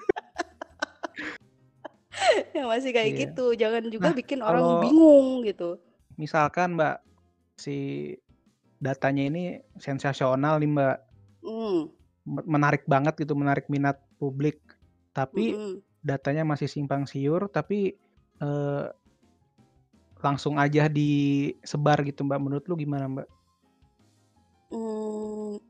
[2.56, 3.18] Yang masih kayak Iya.
[3.28, 5.70] gitu, jangan juga Nah, bikin orang kalau bingung gitu.
[6.14, 6.96] misalkan, Mbak,
[7.58, 7.76] si
[8.78, 9.44] datanya ini
[9.80, 10.96] sensasional nih, Mbak.
[12.24, 14.60] Me menarik banget gitu, menarik minat publik.
[15.12, 15.74] Tapi Mhm.
[16.00, 17.96] datanya masih simpang siur, tapi,
[18.40, 18.84] eee,
[20.24, 22.40] langsung aja disebar gitu, Mbak.
[22.40, 23.28] Menurut lu gimana, Mbak?
[24.72, 25.60] Mmm,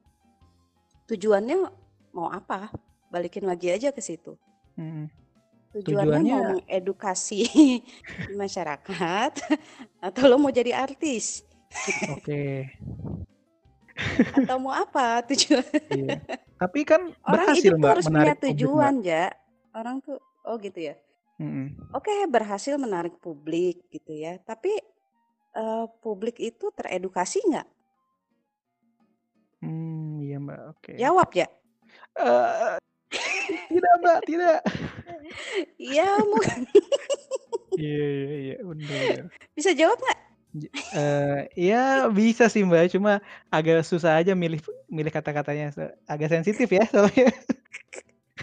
[1.10, 1.56] tujuannya
[2.14, 2.70] mau apa?
[3.10, 4.38] Balikin lagi aja ke situ.
[4.78, 5.10] Mhm.
[5.74, 7.42] Tujuannya Tujuannya mau mengedukasi
[8.40, 9.32] masyarakat
[9.98, 11.42] atau lo mau jadi artis?
[12.14, 12.70] Oke.
[14.38, 15.66] Atau mau apa tujuan?
[15.90, 16.22] Iya.
[16.58, 18.42] Tapi kan Orang berhasil, hidup tuh Mbak, harus punya Mbak.
[18.46, 19.26] tujuan, Ja.
[19.74, 20.94] Orang tuh oh gitu ya?
[21.38, 21.74] Mhm.
[21.94, 24.70] Oke, berhasil menarik publik gitu ya, tapi,
[25.56, 27.68] eee, publik itu teredukasi nggak?
[29.62, 30.92] Mmm, iya, Mbak, oke.
[30.98, 31.46] Jawab, Ja.
[32.18, 32.78] Eee,
[33.70, 34.58] tidak, Mbak, tidak.
[35.78, 36.40] Iya, mau
[37.78, 39.24] Iya iya iya, bener bener.
[39.56, 40.18] Bisa jawab nggak?
[40.54, 40.64] J
[40.94, 43.12] eee, ya bisa sih, Mbak, cuma
[43.50, 44.60] agak susah aja milih
[44.92, 47.32] milih kata-katanya, se agak sensitif ya soalnya.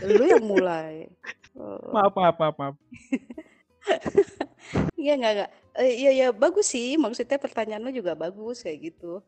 [0.02, 1.12] Lu yang mulai.
[1.60, 1.92] Oh.
[1.94, 2.76] Maaf maaf maaf maaf.
[5.02, 5.50] Iya, nggak nggak,
[5.80, 9.22] eee, iya iya, bagus sih, maksudnya pertanyaan lu juga bagus kayak gitu.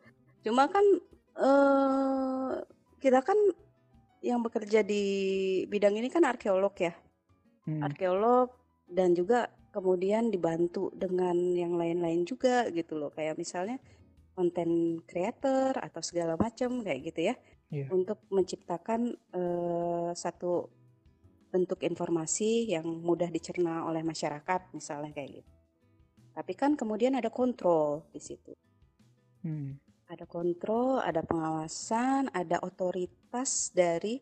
[0.46, 0.84] Cuma kan,
[1.40, 2.52] eee,
[3.04, 3.38] kita kan
[4.24, 5.04] yang bekerja di
[5.72, 6.94] bidang ini kan arkeolog ya.
[7.68, 7.82] Mhm.
[7.86, 8.50] Arkeolog
[8.90, 13.78] dan juga kemudian dibantu dengan yang lain-lain juga gitu loh, kayak misalnya
[14.38, 17.36] konten creator atau segala macam kayak gitu ya,
[17.72, 17.88] Iya.
[17.94, 20.70] untuk menciptakan, eee, satu
[21.54, 25.52] bentuk informasi yang mudah dicerna oleh masyarakat misalnya kayak gitu.
[26.34, 28.58] Tapi kan kemudian ada kontrol di situ.
[29.46, 29.78] Mhm.
[30.10, 34.18] Ada kontrol, ada pengawasan, ada otoritas dari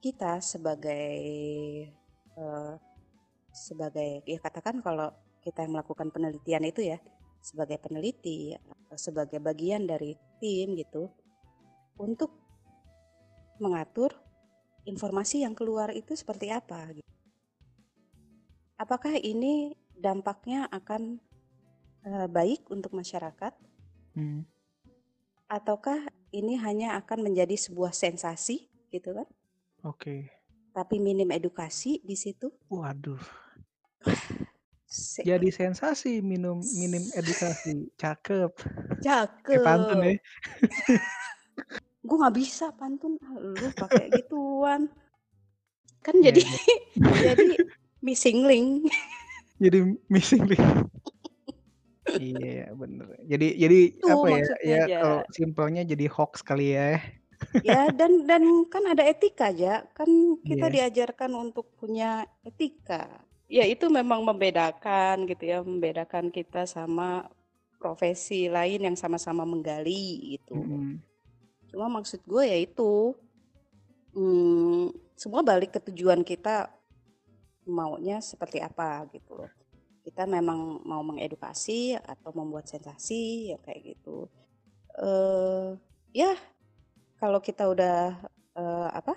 [0.00, 1.20] kita sebagai,
[2.34, 2.74] eee,
[3.52, 5.12] sebagai ya katakan kalau
[5.44, 6.98] kita yang melakukan penelitian itu ya,
[7.44, 11.12] sebagai peneliti atau sebagai bagian dari tim gitu,
[12.00, 12.32] untuk
[13.60, 14.10] mengatur
[14.82, 17.06] informasi yang keluar itu seperti apa gitu.
[18.80, 21.22] Apakah ini dampaknya akan,
[22.02, 23.54] eee, baik untuk masyarakat?
[24.18, 24.42] Mhm.
[25.46, 29.28] Ataukah ini hanya akan menjadi sebuah sensasi gitu kan?
[29.86, 30.32] Oke.
[30.72, 32.48] Tapi minim edukasi di situ?
[32.72, 33.20] Waduh.
[34.88, 38.50] Se Jadi sensasi minum minim edukasi, cakep.
[39.44, 40.12] Kayak pantun ya.
[42.02, 44.90] Gue nggak bisa pantun, ah, lu pakai gituan.
[46.02, 46.58] Kan Iya jadi iya.
[47.30, 47.46] jadi
[48.02, 48.90] missing link.
[49.62, 49.78] Jadi
[50.10, 50.66] missing link.
[52.18, 53.06] Iya, bener.
[53.24, 56.98] Jadi jadi Itu apa ya, ya kalau simpelnya jadi hoax kali ya.
[57.62, 59.86] Ya dan dan kan ada etika, Ja.
[59.94, 60.90] Kan kita Iya.
[60.90, 63.22] diajarkan untuk punya etika.
[63.46, 67.30] Ya itu memang membedakan gitu ya, membedakan kita sama
[67.78, 70.58] profesi lain yang sama-sama menggali gitu.
[70.58, 71.11] Mhm.
[71.72, 73.16] Cuma maksud gue ya itu,
[74.12, 76.68] mmm, semua balik ke tujuan kita
[77.64, 79.50] maunya seperti apa gitu loh.
[80.04, 84.28] Kita memang mau mengedukasi atau membuat sensasi ya kayak gitu.
[85.00, 85.80] Eee,
[86.12, 86.36] ya
[87.16, 88.20] kalau kita udah,
[88.52, 89.16] eee, apa,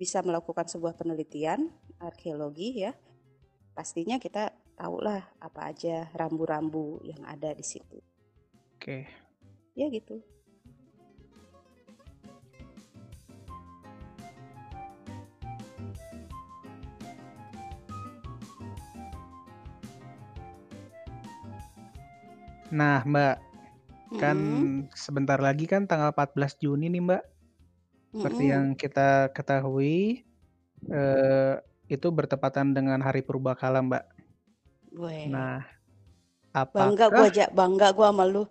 [0.00, 1.68] bisa melakukan sebuah penelitian
[2.00, 2.96] arkeologi ya,
[3.76, 4.48] pastinya kita
[4.80, 8.00] tahulah apa aja rambu-rambu yang ada di situ.
[8.80, 9.04] Oke.
[9.76, 10.24] Ya gitu.
[22.70, 23.36] Nah, Mbak,
[24.20, 24.86] kan Mhm.
[24.94, 27.22] sebentar lagi kan tanggal 14 Juni nih, Mbak.
[28.18, 28.52] Seperti Mhm.
[28.54, 30.22] yang kita ketahui,
[30.90, 31.54] eee,
[31.90, 34.04] itu bertepatan dengan Hari Purbakala, Mbak.
[34.92, 35.30] Weh.
[35.30, 35.62] Nah,
[36.74, 38.42] Bangga gua, apakah Ja, bangga gua sama lu.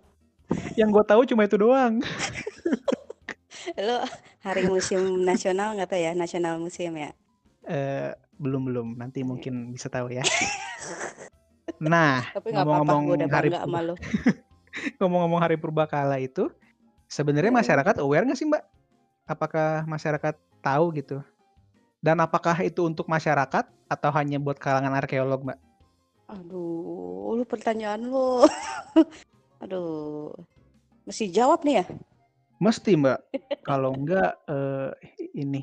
[0.78, 2.00] yang gue tahu cuma itu doang.
[3.86, 3.98] Lu
[4.46, 7.10] Hari Museum Nasional nggak tahu ya, National Museum ya?
[7.68, 10.24] Eee, belum belum, nanti mungkin bisa tahu ya.
[11.78, 13.80] Nah, ngomong-ngomong Hari Purba
[14.98, 16.48] ngomong-ngomong Hari Purbakala itu,
[17.06, 17.60] sebenarnya Mhm.
[17.62, 18.64] masyarakat aware nggak sih, Mbak?
[19.30, 21.18] Apakah masyarakat tahu gitu?
[22.00, 25.58] Dan apakah itu untuk masyarakat atau hanya buat kalangan arkeolog, Mbak?
[26.30, 28.46] Aduh, lu pertanyaan lu.
[29.62, 30.32] Aduh.
[31.04, 31.84] Mesti jawab nih ya?
[32.62, 33.18] Mesti, Mbak.
[33.68, 34.88] Kalau enggak, eee,
[35.36, 35.62] ini,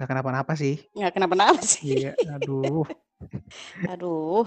[0.00, 0.82] nggak kenapa-napa sih.
[0.96, 2.02] Nggak kenapa-napa sih.
[2.02, 2.82] Iya, aduh.
[3.86, 4.46] Aduh,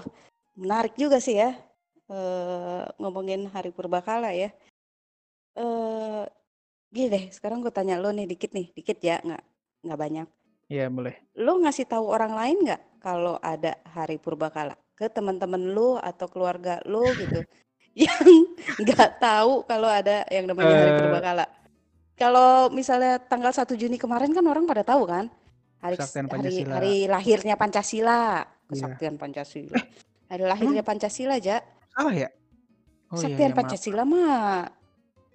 [0.56, 1.56] menarik juga sih ya,
[2.10, 4.52] eee, ngomongin Hari Purbakala ya.
[5.56, 6.22] Eee,
[6.92, 9.42] gini deh, sekarang gue tanya lu nih dikit nih, dikit ya, nggak
[9.84, 10.28] nggak banyak.
[10.68, 11.14] Iya, boleh.
[11.40, 14.76] Lu ngasih tahu orang lain nggak kalau ada Hari Purbakala?
[14.96, 17.42] Ke teman-teman lu atau keluarga lu gitu,
[17.96, 18.28] yang
[18.80, 21.46] nggak tahu kalau ada yang namanya Hari Eee Purbakala?
[22.12, 25.26] Kalau misalnya tanggal 1 Juni kemarin kan orang pada tahu kan,
[25.80, 25.96] hari
[26.28, 28.68] hari hari lahirnya Pancasila, Iya.
[28.68, 29.80] kesaktian Pancasila,
[30.32, 31.60] hari Emang lahirnya Pancasila, Ja.
[31.92, 32.28] salah ya?
[33.12, 33.58] Oh, iya Kesaktian iya, maaf.
[33.60, 34.72] Pancasila mah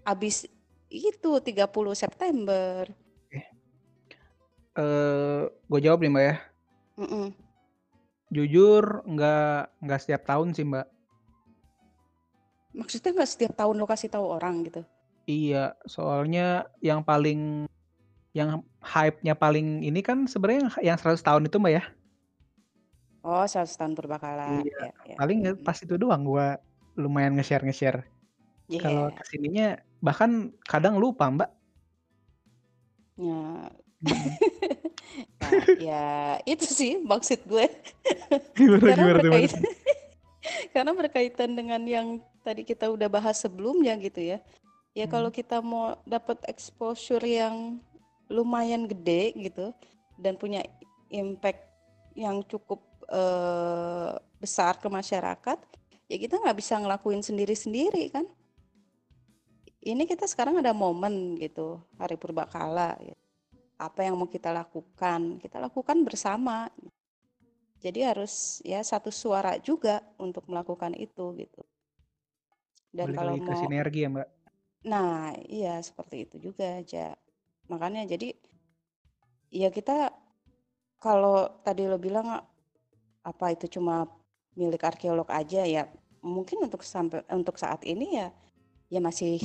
[0.01, 0.49] habis
[0.89, 2.89] itu 30 September.
[3.29, 3.39] Oke.
[4.73, 6.35] Eee, gue jawab nih, Mbak, ya.
[6.97, 7.25] Mhm.
[8.33, 10.87] Jujur nggak nggak setiap tahun sih, Mbak.
[12.73, 14.81] Maksudnya nggak setiap tahun lu kasih tahu orang gitu?
[15.29, 17.69] Iya, soalnya yang paling
[18.33, 21.83] yang hype-nya paling ini kan sebenarnya yang yang 100 tahun itu, Mbak, ya.
[23.27, 26.55] Oh, 100 tahun Purbakala, Iya, ya ya, paling ya pas itu doang gua
[26.95, 28.07] lumayan nge-share nge-share.
[28.79, 29.19] Kalau Iya.
[29.19, 29.67] ke sininya
[29.99, 31.51] bahkan kadang lupa, Mbak.
[33.19, 33.67] Ya.
[33.99, 34.31] Mhm.
[35.37, 35.49] Ya
[35.91, 36.05] ya
[36.47, 37.67] itu sih maksud gue.
[38.57, 39.75] Gimana Karena gimana gimana berkaitan tuh?
[40.73, 42.07] karena berkaitan dengan yang
[42.47, 44.39] tadi kita udah bahas sebelumnya gitu ya.
[44.95, 45.35] Ya kalau Mhm.
[45.35, 47.83] kita mau dapat exposure yang
[48.31, 49.75] lumayan gede gitu
[50.15, 50.63] dan punya
[51.11, 51.67] impact
[52.17, 55.59] yang cukup, eee, besar ke masyarakat,
[56.07, 58.25] ya kita nggak bisa ngelakuin sendiri-sendiri kan.
[59.87, 63.23] Ini kita sekarang ada momen gitu, Hari Purbakala gitu.
[63.77, 66.67] Apa yang mau kita lakukan, kita lakukan bersama.
[67.77, 71.61] Jadi harus ya satu suara juga untuk melakukan itu gitu.
[72.89, 74.27] Dan Balik kalau mau sinergi ya, Mbak?
[74.89, 77.13] Nah, iya seperti itu juga, Ja.
[77.67, 78.31] Makanya jadi
[79.51, 80.15] ya kita
[81.03, 82.41] kalau tadi lo bilang
[83.27, 84.07] apa itu cuma
[84.55, 85.83] milik arkeolog aja ya
[86.23, 88.27] mungkin untuk sampai untuk saat ini ya
[88.87, 89.39] ya masih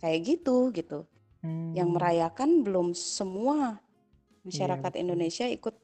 [0.00, 1.04] kayak gitu gitu.
[1.76, 1.94] Yang Mmm.
[1.96, 3.78] merayakan belum semua
[4.52, 5.02] Iya, masyarakat betul.
[5.02, 5.76] Indonesia ikut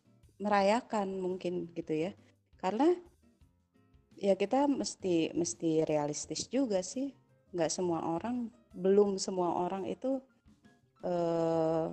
[0.43, 2.13] merayakan mungkin gitu ya.
[2.61, 2.89] Karena
[4.17, 7.13] ya kita mesti mesti realistis juga sih.
[7.55, 10.21] Nggak semua orang, belum semua orang itu
[11.05, 11.89] eee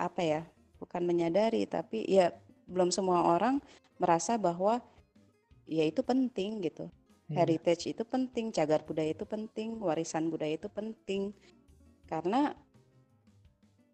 [0.00, 0.42] apa ya,
[0.80, 2.32] bukan menyadari tapi ya
[2.70, 3.58] belum semua orang
[3.98, 4.78] merasa bahwa
[5.66, 6.86] ya itu penting gitu.
[7.30, 7.46] Iya.
[7.46, 11.34] Heritage itu penting, cagar budaya itu penting, warisan budaya itu penting.
[12.06, 12.54] Karena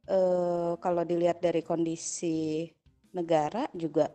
[0.08, 2.68] eee, kalau dilihat dari kondisi
[3.12, 4.08] negara juga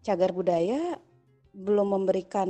[0.00, 0.96] cagar budaya
[1.52, 2.48] belum memberikan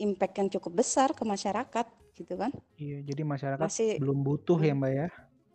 [0.00, 1.86] impact yang cukup besar ke masyarakat
[2.16, 2.50] gitu kan.
[2.80, 4.72] Iya, jadi masyarakat Masih belum butuh ya.
[4.72, 5.08] Mbak, ya?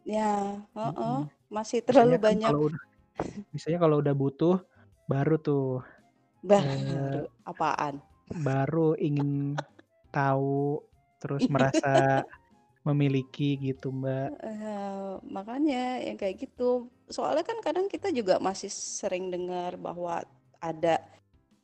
[0.05, 0.31] Ya,
[0.77, 1.49] heeh, Mhm.
[1.49, 2.81] masih terlalu kan banyak kalau udah
[3.53, 4.55] biasanya kalau udah butuh
[5.11, 5.63] baru tuh,
[6.49, 7.95] Baru, apaan?
[8.47, 9.29] baru ingin
[10.13, 10.81] tahu,
[11.21, 12.21] terus merasa
[12.87, 14.29] memiliki gitu, Mbak.
[14.41, 16.89] Eee, makanya yang kayak gitu.
[17.05, 20.25] Soalnya kan kadang kita juga masih sering dengar bahwa
[20.57, 20.97] ada,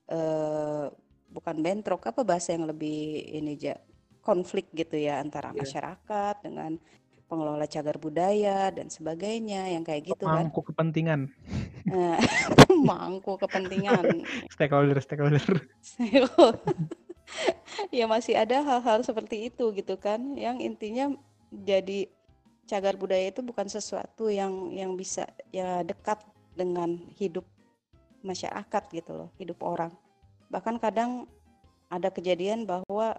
[0.09, 0.85] eee,
[1.31, 3.75] bukan bentrok, apa bahasa yang lebih ini, Ja,
[4.21, 5.61] konflik gitu ya antara Iya.
[5.61, 6.77] masyarakat dengan
[7.31, 10.51] pengelola cagar budaya dan sebagainya, yang kayak gitu kan.
[10.51, 11.31] Pemangku kepentingan.
[11.87, 12.19] Eee,
[12.67, 14.27] pemangku kepentingan.
[14.51, 15.47] Stakeholder stakeholder.
[17.95, 21.15] Ya masih ada hal-hal seperti itu gitu kan, yang intinya
[21.47, 22.11] jadi
[22.67, 26.19] cagar budaya itu bukan sesuatu yang yang bisa ya dekat
[26.59, 27.47] dengan hidup
[28.19, 29.95] masyarakat gitu loh, hidup orang.
[30.51, 31.23] Bahkan kadang
[31.87, 33.15] ada kejadian bahwa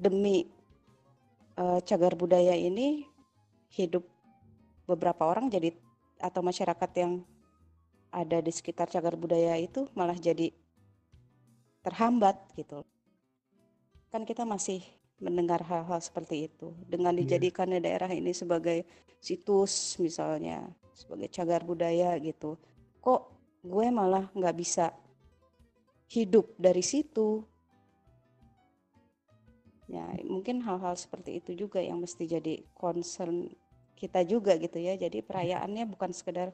[0.00, 0.48] demi,
[1.56, 3.08] eee, cagar budaya ini
[3.72, 4.04] hidup
[4.86, 5.74] beberapa orang jadi
[6.22, 7.12] atau masyarakat yang
[8.14, 10.54] ada di sekitar cagar budaya itu malah jadi
[11.84, 12.80] terhambat gitu.
[14.08, 14.80] Kan kita masih
[15.20, 17.24] mendengar hal-hal seperti itu dengan Iya.
[17.36, 18.84] dijadikannya daerah ini sebagai
[19.20, 22.56] situs misalnya sebagai cagar budaya gitu.
[23.00, 23.22] Kok
[23.64, 24.92] gue malah nggak bisa
[26.08, 27.42] hidup dari situ?
[29.86, 33.54] Ya, mungkin hal-hal seperti itu juga yang mesti jadi concern
[34.00, 34.98] kita juga gitu ya.
[34.98, 36.50] Jadi perayaannya bukan sekedar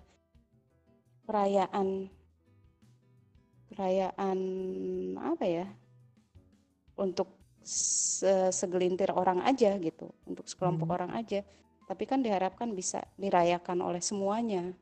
[1.27, 2.13] perayaan
[3.73, 4.39] perayaan
[5.17, 5.67] apa ya?
[6.97, 7.29] Untuk
[7.65, 10.97] se- segelintir orang aja gitu, untuk sekelompok Hmm.
[11.01, 11.41] orang aja.
[11.89, 14.73] Tapi kan diharapkan bisa dirayakan oleh semuanya,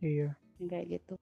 [0.00, 0.36] Iya.
[0.68, 1.14] kayak gitu.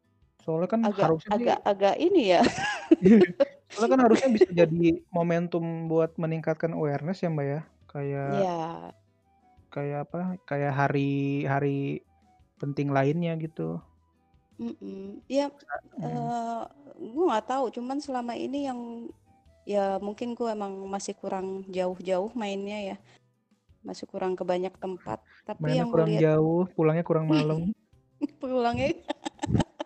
[0.43, 2.41] Soalnya kan Agak harusnya agak agak ini ya.
[3.73, 7.61] soalnya kan harusnya bisa jadi momentum buat meningkatkan awareness ya, Mbak, ya.
[7.89, 8.59] Kayak Ya,
[9.73, 10.21] kayak apa?
[10.45, 12.05] Kayak hari-hari
[12.59, 13.81] penting lainnya gitu.
[14.59, 15.23] mm-mm.
[15.31, 15.49] Ya,
[15.99, 16.05] Hmm.
[16.05, 16.63] eh
[16.99, 17.71] gue nggak tahu.
[17.75, 19.11] Cuman selama ini yang
[19.69, 22.97] ya mungkin gue emang masih kurang jauh-jauh mainnya ya,
[23.85, 25.21] masih kurang ke banyak tempat.
[25.47, 27.71] Tapi Mainnya yang gue kurang lihat jauh, pulangnya kurang malam.
[28.43, 28.99] pulangnya,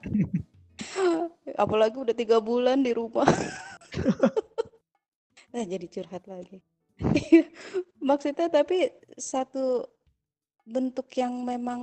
[1.64, 3.26] apalagi udah tiga bulan di rumah.
[5.52, 6.58] Nah, jadi curhat lagi.
[8.08, 9.86] Maksudnya tapi satu
[10.74, 11.80] bentuk yang memang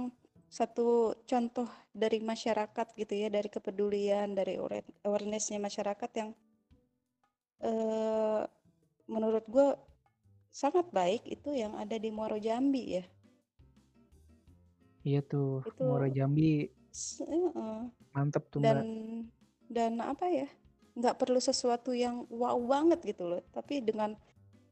[0.49, 6.29] satu contoh dari masyarakat gitu ya, dari kepedulian, dari aware- awareness-nya masyarakat yang
[7.69, 8.41] eh,
[9.13, 9.67] menurut gue
[10.61, 13.03] sangat baik itu yang ada di Muaro Jambi ya.
[15.07, 16.41] Iya tuh, Itu Muara Jambi
[17.21, 17.81] eh,
[18.13, 18.87] mantep tuh, dan Mbak.
[19.69, 20.47] dan apa ya?
[20.99, 24.19] Nggak perlu sesuatu yang wow banget gitu loh, tapi dengan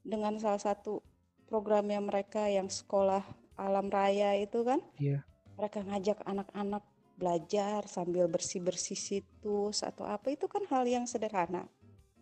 [0.04, 1.00] dengan salah satu
[1.48, 3.24] programnya mereka yang sekolah
[3.56, 5.24] alam raya itu kan, Iya.
[5.56, 6.84] mereka ngajak anak-anak
[7.18, 11.66] belajar sambil bersih-bersih situs atau apa itu kan hal yang sederhana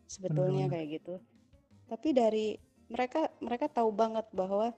[0.07, 0.71] sebetulnya Bener-bener.
[0.71, 1.13] kayak gitu.
[1.85, 2.47] Tapi dari
[2.87, 4.71] mereka mereka tahu banget bahwa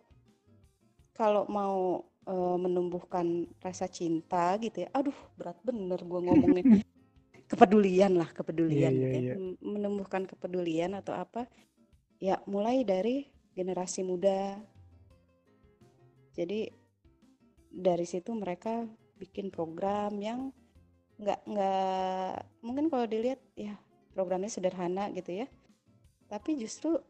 [1.13, 6.63] kalau mau eh, menumbuhkan rasa cinta gitu ya, aduh berat bener gue ngomongnya
[7.48, 9.34] kepedulian lah Iya, kepedulian ya, iya.
[9.36, 11.48] M- menumbuhkan kepedulian atau apa
[12.20, 14.60] ya mulai dari generasi muda.
[16.36, 16.70] Jadi
[17.72, 18.86] dari situ mereka
[19.18, 20.54] bikin program yang
[21.18, 23.74] nggak nggak mungkin kalau dilihat ya
[24.14, 25.48] programnya sederhana gitu ya
[26.30, 27.02] tapi justru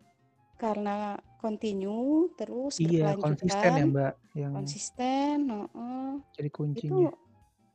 [0.55, 6.09] karena continue terus Iya, konsisten ya, Mbak, yang konsisten heeh,
[6.39, 7.11] jadi itu kuncinya.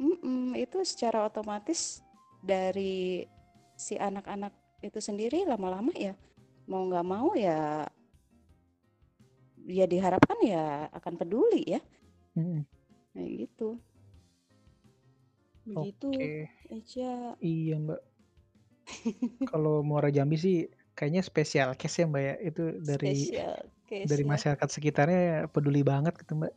[0.01, 2.01] mm-mm, itu secara otomatis
[2.43, 3.24] dari
[3.78, 6.12] si anak-anak itu sendiri lama-lama ya
[6.66, 7.86] mau nggak mau ya
[9.62, 11.80] ya diharapkan ya akan peduli ya
[12.34, 12.66] Mm-mm.
[13.14, 13.78] kayak gitu
[15.62, 18.01] begitu Oke, aja iya, Mbak.
[19.51, 20.57] Kalau Muara Jambi sih
[20.99, 22.34] kayaknya spesial case ya, Mbak, ya.
[22.43, 23.30] Itu dari
[23.86, 26.53] dari ya masyarakat sekitarnya peduli banget gitu, Mbak.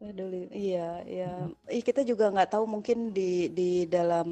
[0.00, 1.76] Peduli iya ya Mm.
[1.76, 4.28] Ih, kita juga nggak tahu mungkin di di dalam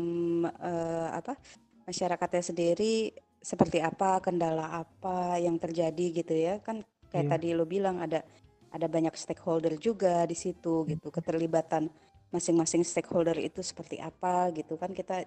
[0.49, 1.37] eh, apa
[1.85, 6.59] masyarakatnya sendiri seperti apa kendala apa yang terjadi gitu ya.
[6.65, 7.33] Kan kayak Iya.
[7.37, 8.25] tadi lo bilang ada
[8.73, 11.09] ada banyak stakeholder juga di situ gitu.
[11.13, 11.15] Mm.
[11.21, 11.93] keterlibatan
[12.33, 14.93] masing-masing stakeholder itu seperti apa gitu kan.
[14.97, 15.25] Kita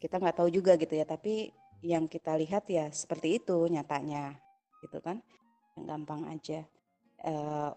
[0.00, 1.04] kita nggak tahu juga gitu ya.
[1.04, 1.52] Tapi
[1.84, 4.36] yang kita lihat ya seperti itu nyatanya
[4.84, 5.20] gitu kan.
[5.76, 6.60] Yang gampang aja.
[7.24, 7.70] Eh,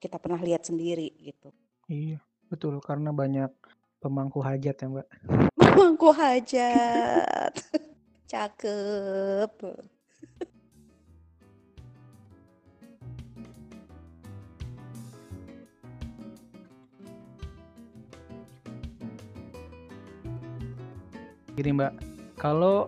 [0.00, 1.52] kita pernah lihat sendiri gitu
[1.90, 2.78] Iya, betul.
[2.78, 3.50] Karena banyak
[3.98, 5.08] pemangku hajat ya, Mbak.
[5.58, 7.52] mangku hajat
[8.30, 9.50] cakep
[21.58, 21.92] Gini, Mbak.
[22.38, 22.86] Kalau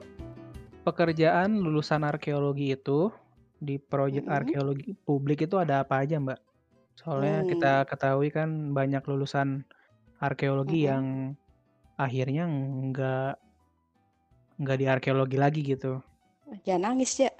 [0.87, 3.11] pekerjaan lulusan arkeologi itu
[3.59, 4.37] di proyek Mm-mm.
[4.39, 6.52] arkeologi publik itu ada apa aja, Mbak?
[6.97, 9.65] Soalnya Hmm, kita ketahui kan banyak lulusan
[10.23, 10.91] arkeologi mm-mm.
[10.91, 11.05] yang
[11.99, 13.35] akhirnya nggak
[14.63, 15.99] nggak di arkeologi lagi gitu.
[16.69, 17.33] jangan nangis ya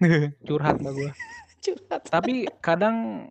[0.48, 1.10] Curhat mbak gua.
[1.64, 3.28] curhat Tapi kadang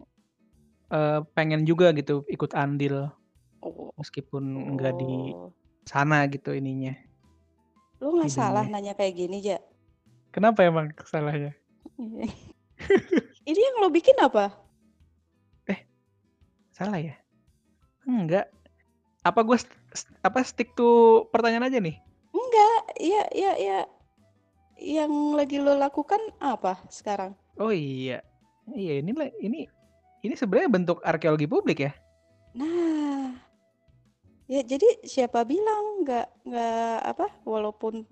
[0.93, 3.09] eh, pengen juga gitu ikut andil
[3.65, 5.49] oh, meskipun nggak di oh.
[5.83, 6.93] sana gitu ininya
[7.99, 8.93] lu nggak salah bidangnya.
[8.93, 9.57] nanya kayak gini ja
[10.33, 11.53] Kenapa emang salahnya?
[13.49, 14.49] ini yang lo bikin apa
[16.73, 17.15] salah ya?
[18.03, 18.49] Enggak.
[19.23, 19.55] Apa gue
[20.19, 21.95] apa stick to pertanyaan aja nih?
[22.33, 23.79] enggak ya ya ya
[24.81, 28.25] yang lagi lo lakukan apa sekarang Oh iya,
[28.73, 29.69] iya ini lah ini
[30.25, 31.93] ini sebenarnya bentuk arkeologi publik ya?
[32.57, 33.33] nah
[34.49, 38.05] ya jadi siapa bilang nggak nggak apa walaupun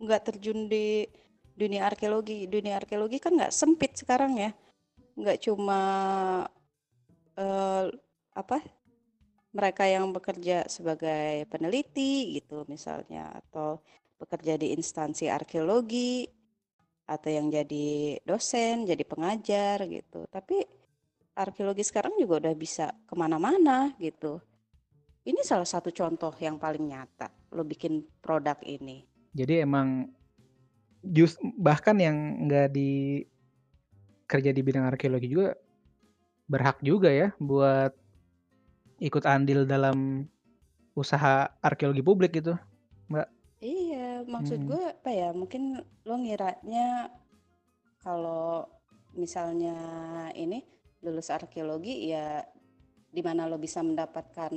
[0.00, 1.08] nggak terjun di
[1.56, 2.44] dunia arkeologi.
[2.44, 4.52] Dunia arkeologi kan nggak sempit sekarang ya.
[5.16, 5.80] Nggak cuma
[7.36, 7.88] uh,
[8.36, 8.58] apa
[9.56, 13.80] mereka yang bekerja sebagai peneliti gitu misalnya atau
[14.20, 16.28] bekerja di instansi arkeologi
[17.06, 20.26] atau yang jadi dosen, jadi pengajar gitu.
[20.26, 20.60] Tapi
[21.38, 24.42] arkeologi sekarang juga udah bisa ke mana-mana gitu.
[25.26, 29.06] Ini salah satu contoh yang paling nyata lo bikin produk ini.
[29.32, 30.10] Jadi emang
[31.02, 33.22] just bahkan yang nggak di
[34.26, 35.54] kerja di bidang arkeologi juga
[36.46, 37.92] berhak juga ya buat
[39.02, 40.24] ikut andil dalam
[40.96, 42.56] usaha arkeologi publik gitu,
[43.12, 43.28] Mbak.
[43.60, 44.68] Iya, maksud hmm.
[44.68, 45.28] gue apa ya?
[45.36, 47.12] Mungkin lo ngiranya
[48.00, 48.64] kalau
[49.12, 49.76] misalnya
[50.32, 50.64] ini
[51.04, 52.40] lulus arkeologi ya
[53.12, 54.52] di mana lo bisa mendapatkan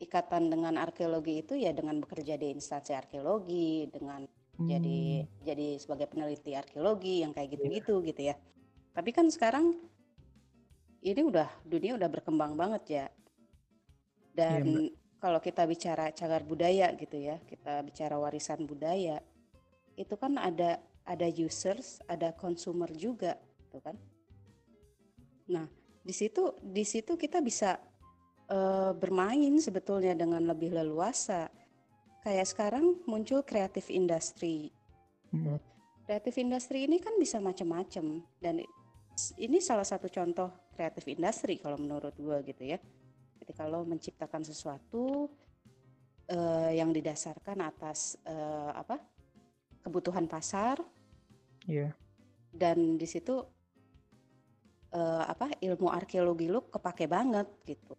[0.00, 4.28] ikatan dengan arkeologi itu ya dengan bekerja di instansi arkeologi, dengan
[4.60, 4.68] hmm.
[4.68, 5.00] jadi
[5.44, 8.08] jadi sebagai peneliti arkeologi yang kayak gitu-gitu yeah.
[8.12, 8.34] gitu ya.
[8.92, 9.80] Tapi kan sekarang
[11.04, 13.06] ini udah dunia udah berkembang banget ya.
[14.34, 14.90] Dan yeah,
[15.20, 19.20] kalau kita bicara cagar budaya gitu ya, kita bicara warisan budaya,
[19.94, 23.36] itu kan ada ada users, ada consumer juga,
[23.68, 23.94] gitu kan.
[25.52, 25.68] Nah,
[26.00, 27.76] di situ di situ kita bisa
[28.48, 31.52] uh, bermain sebetulnya dengan lebih leluasa.
[32.24, 34.72] Kayak sekarang muncul kreatif industri.
[35.28, 35.60] Hmm.
[36.08, 38.64] Kreatif industri ini kan bisa macam-macam dan
[39.36, 42.78] ini salah satu contoh kreatif industri kalau menurut gue gitu ya.
[43.38, 45.30] Ketika lo menciptakan sesuatu
[46.28, 48.98] uh, yang didasarkan atas uh, apa
[49.84, 50.80] kebutuhan pasar,
[51.68, 51.92] yeah.
[52.50, 53.44] dan di situ
[54.96, 57.94] uh, apa ilmu arkeologi lo kepake banget gitu.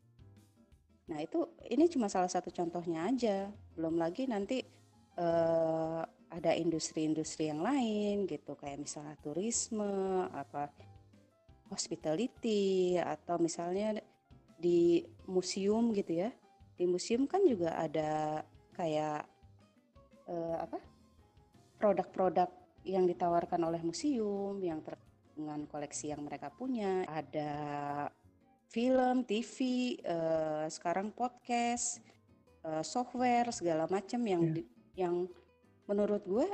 [1.05, 4.65] Nah itu ini cuma salah satu contohnya aja, belum lagi nanti
[5.21, 6.01] uh,
[6.33, 10.73] ada industri-industri yang lain gitu kayak misalnya turisme apa
[11.69, 13.97] hospitality atau misalnya
[14.59, 16.29] di museum gitu ya.
[16.75, 18.43] Di museum kan juga ada
[18.75, 19.23] kayak
[20.27, 20.79] uh, apa?
[21.75, 22.49] produk-produk
[22.87, 24.95] yang ditawarkan oleh museum yang ter
[25.35, 27.03] dengan koleksi yang mereka punya.
[27.03, 27.51] Ada
[28.71, 29.55] film, TV,
[30.01, 31.99] uh, eh, sekarang podcast,
[32.63, 34.55] uh, software segala macam yang yeah.
[34.55, 34.61] di,
[34.95, 35.15] yang
[35.91, 36.47] menurut gue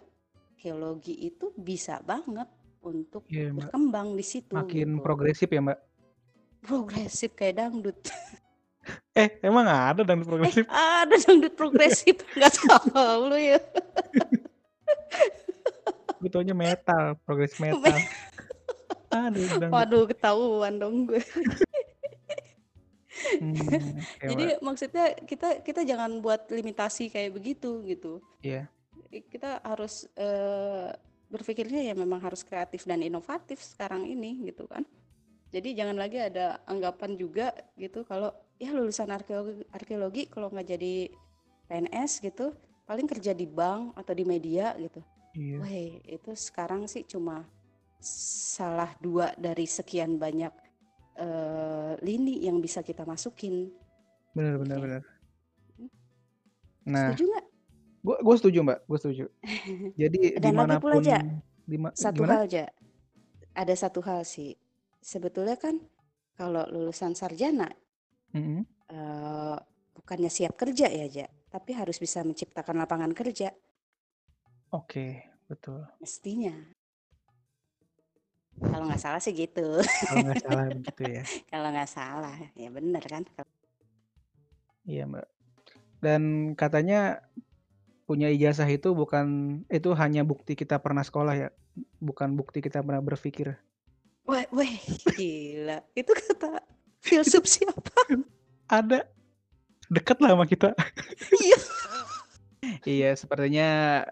[0.58, 2.50] geologi itu bisa banget
[2.82, 4.54] untuk yeah, berkembang di situ.
[4.58, 5.04] Makin gitu.
[5.06, 5.80] progresif ya, Mbak?
[6.62, 8.00] Progresif kayak dangdut.
[9.14, 10.66] Eh, emang ada dangdut progresif?
[10.66, 13.62] Eh, ada dangdut progresif, nggak tahu lu ya.
[16.18, 17.94] Betulnya metal, progresif metal.
[19.30, 19.70] Aduh, dangdut.
[19.70, 21.22] Waduh, ketahuan dong gue.
[23.38, 23.54] Hmm,
[24.18, 28.18] Jadi maksudnya kita kita jangan buat limitasi kayak begitu gitu.
[28.42, 28.66] Iya.
[29.14, 29.22] Yeah.
[29.30, 30.90] Kita harus uh,
[31.32, 34.84] berpikirnya ya memang harus kreatif dan inovatif sekarang ini gitu kan.
[35.52, 41.12] Jadi jangan lagi ada anggapan juga gitu kalau ya lulusan arkeologi, arkeologi kalau nggak jadi
[41.72, 45.00] PNS gitu paling kerja di bank atau di media gitu.
[45.32, 45.58] Iya.
[45.64, 47.48] Wah itu sekarang sih cuma
[48.04, 50.52] salah dua dari sekian banyak
[51.20, 53.72] uh, lini yang bisa kita masukin.
[54.36, 54.84] Benar benar okay.
[54.84, 55.02] benar.
[56.82, 57.46] Nah, setuju nggak?
[58.02, 59.26] Gue gue setuju mbak, gue setuju.
[60.02, 61.22] Jadi Dan lagi pula aja,
[61.70, 62.34] dima, satu gimana?
[62.34, 62.64] hal aja,
[63.54, 64.58] ada satu hal sih.
[65.02, 65.78] Sebetulnya kan
[66.34, 67.70] kalau lulusan sarjana,
[68.34, 68.62] mm -hmm.
[68.90, 69.58] uh,
[69.94, 73.54] bukannya siap kerja ya aja, tapi harus bisa menciptakan lapangan kerja.
[74.74, 75.86] Oke, betul.
[76.02, 76.58] Mestinya.
[78.62, 79.82] Kalau nggak salah sih gitu.
[79.82, 81.24] Kalau nggak salah begitu ya.
[81.50, 83.24] Kalau nggak salah, ya benar kan.
[84.90, 85.28] Iya mbak.
[86.02, 87.22] Dan katanya
[88.12, 91.50] punya ijazah itu bukan itu hanya bukti kita pernah sekolah ya,
[92.04, 93.56] bukan bukti kita pernah berpikir.
[94.28, 94.68] Wah, wah,
[95.16, 95.80] gila.
[95.96, 96.60] Itu kata
[97.00, 98.20] filsuf siapa?
[98.68, 99.08] Ada.
[99.88, 100.76] Dekat lah sama kita.
[101.40, 101.60] Iya.
[103.00, 104.04] iya, sepertinya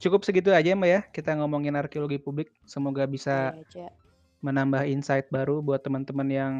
[0.00, 1.00] cukup segitu aja Mbak ya.
[1.12, 2.48] Kita ngomongin arkeologi publik.
[2.64, 3.92] Semoga bisa iya,
[4.40, 6.54] menambah insight baru buat teman-teman yang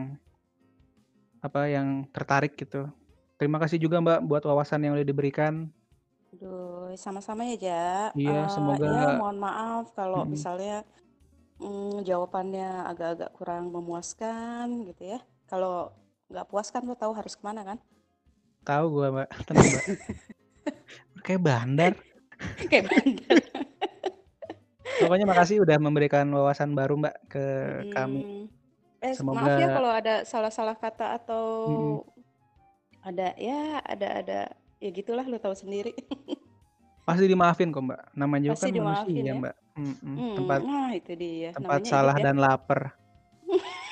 [1.41, 2.93] apa yang tertarik gitu.
[3.41, 5.73] Terima kasih juga Mbak buat wawasan yang udah diberikan.
[6.37, 7.89] Aduh, sama-sama ya, Ja.
[8.13, 10.31] Iya, uh, semoga ya mohon maaf kalau hmm.
[10.37, 10.85] misalnya
[11.57, 15.21] mm, jawabannya agak-agak kurang memuaskan gitu ya.
[15.49, 15.93] Kalau
[16.29, 17.79] nggak puas kan lo tahu harus ke mana kan?
[18.69, 19.29] Tahu gua, Mbak.
[19.49, 19.87] Tenang, Mbak.
[21.25, 21.93] Kayak bandar.
[22.69, 23.39] Kayak bandar.
[25.01, 27.45] Pokoknya makasih udah memberikan wawasan baru, Mbak, ke
[27.89, 27.93] hmm.
[27.97, 28.23] kami.
[28.99, 29.47] Eh, Semoga...
[29.47, 33.07] maaf ya kalau ada salah-salah kata atau hmm.
[33.07, 34.41] ada ya ada ada
[34.79, 35.93] ya gitulah lu tahu sendiri
[37.09, 38.03] Pasti dimaafin kok, Mbak.
[38.21, 39.33] Namanya juga Pasti kan manusia, ya?
[39.41, 39.57] Mbak.
[39.81, 42.25] Mhm, Mmm, tempat nah itu dia, tempat namanya salah ya.
[42.29, 42.81] dan lapar.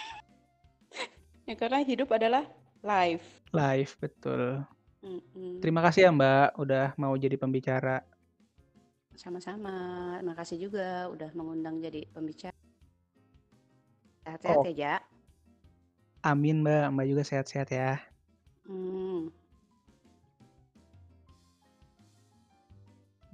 [1.47, 2.43] Ya karena hidup adalah
[2.83, 3.23] live.
[3.55, 4.67] Live, betul.
[4.99, 5.63] Mhm.
[5.63, 8.03] Terima kasih ya, Mbak, udah mau jadi pembicara.
[9.15, 9.73] Sama-sama,
[10.27, 12.53] makasih juga udah mengundang jadi pembicara.
[14.27, 14.67] Sehat-sehat Oh.
[14.75, 14.95] ya.
[16.27, 16.99] Amin, Mbak.
[16.99, 18.03] Mbak juga sehat-sehat ya.
[18.67, 19.31] Mmm.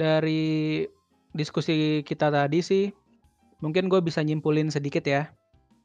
[0.03, 0.83] Dari
[1.31, 2.91] diskusi kita tadi sih,
[3.63, 5.31] mungkin gue bisa nyimpulin sedikit ya.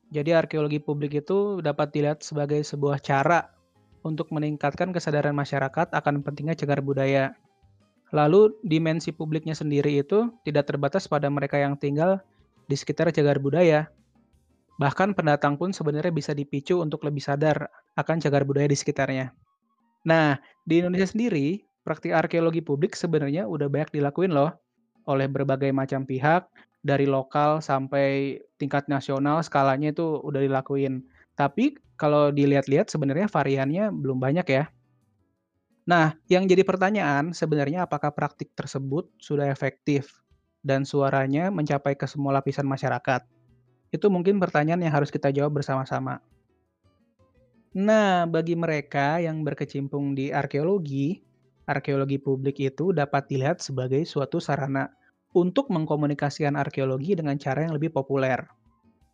[0.09, 3.53] Jadi arkeologi publik itu dapat dilihat sebagai sebuah cara
[4.01, 7.37] untuk meningkatkan kesadaran masyarakat akan pentingnya cagar budaya.
[8.15, 12.23] Lalu dimensi publiknya sendiri itu tidak terbatas pada mereka yang tinggal
[12.65, 13.91] di sekitar cagar budaya.
[14.79, 17.67] Bahkan pendatang pun sebenarnya bisa dipicu untuk lebih sadar
[17.99, 19.35] akan cagar budaya di sekitarnya.
[20.07, 24.51] Nah, di Indonesia sendiri, praktik arkeologi publik sebenarnya udah banyak dilakuin loh
[25.07, 26.51] oleh berbagai macam pihak,
[26.83, 31.03] dari lokal sampai tingkat nasional skalanya itu udah dilakuin.
[31.39, 34.67] Tapi kalau dilihat-lihat sebenarnya variannya belum banyak ya.
[35.87, 40.19] Nah, yang jadi pertanyaan sebenarnya apakah praktik tersebut sudah efektif
[40.59, 43.23] dan suaranya mencapai ke semua lapisan masyarakat?
[43.95, 46.19] Itu mungkin pertanyaan yang harus kita jawab bersama-sama.
[47.71, 51.23] Nah, bagi mereka yang berkecimpung di arkeologi,
[51.67, 54.89] arkeologi publik itu dapat dilihat sebagai suatu sarana
[55.35, 58.39] untuk mengkomunikasikan arkeologi dengan cara yang lebih populer.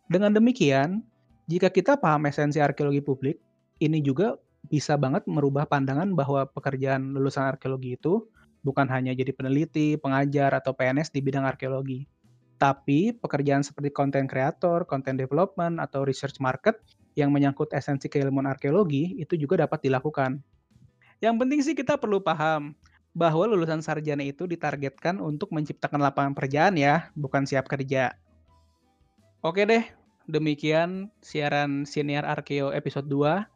[0.06, 1.02] Dengan demikian,
[1.50, 3.36] jika kita paham esensi arkeologi publik,
[3.82, 4.38] ini juga
[4.72, 8.24] bisa banget merubah pandangan bahwa pekerjaan lulusan arkeologi itu
[8.64, 12.08] bukan hanya jadi peneliti, pengajar, atau PNS di bidang arkeologi.
[12.56, 16.80] Tapi pekerjaan seperti content creator, content development, atau research market
[17.12, 20.40] yang menyangkut esensi keilmuan arkeologi itu juga dapat dilakukan.
[21.22, 22.74] Yang penting sih kita perlu paham
[23.14, 28.18] bahwa lulusan sarjana itu ditargetkan untuk menciptakan lapangan pekerjaan ya, bukan siap kerja.
[29.44, 29.84] Oke deh,
[30.26, 33.46] demikian siaran Siniar Arkeo episode 2.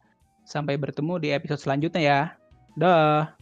[0.47, 2.21] Sampai bertemu di episode selanjutnya ya.
[2.79, 3.38] Dah.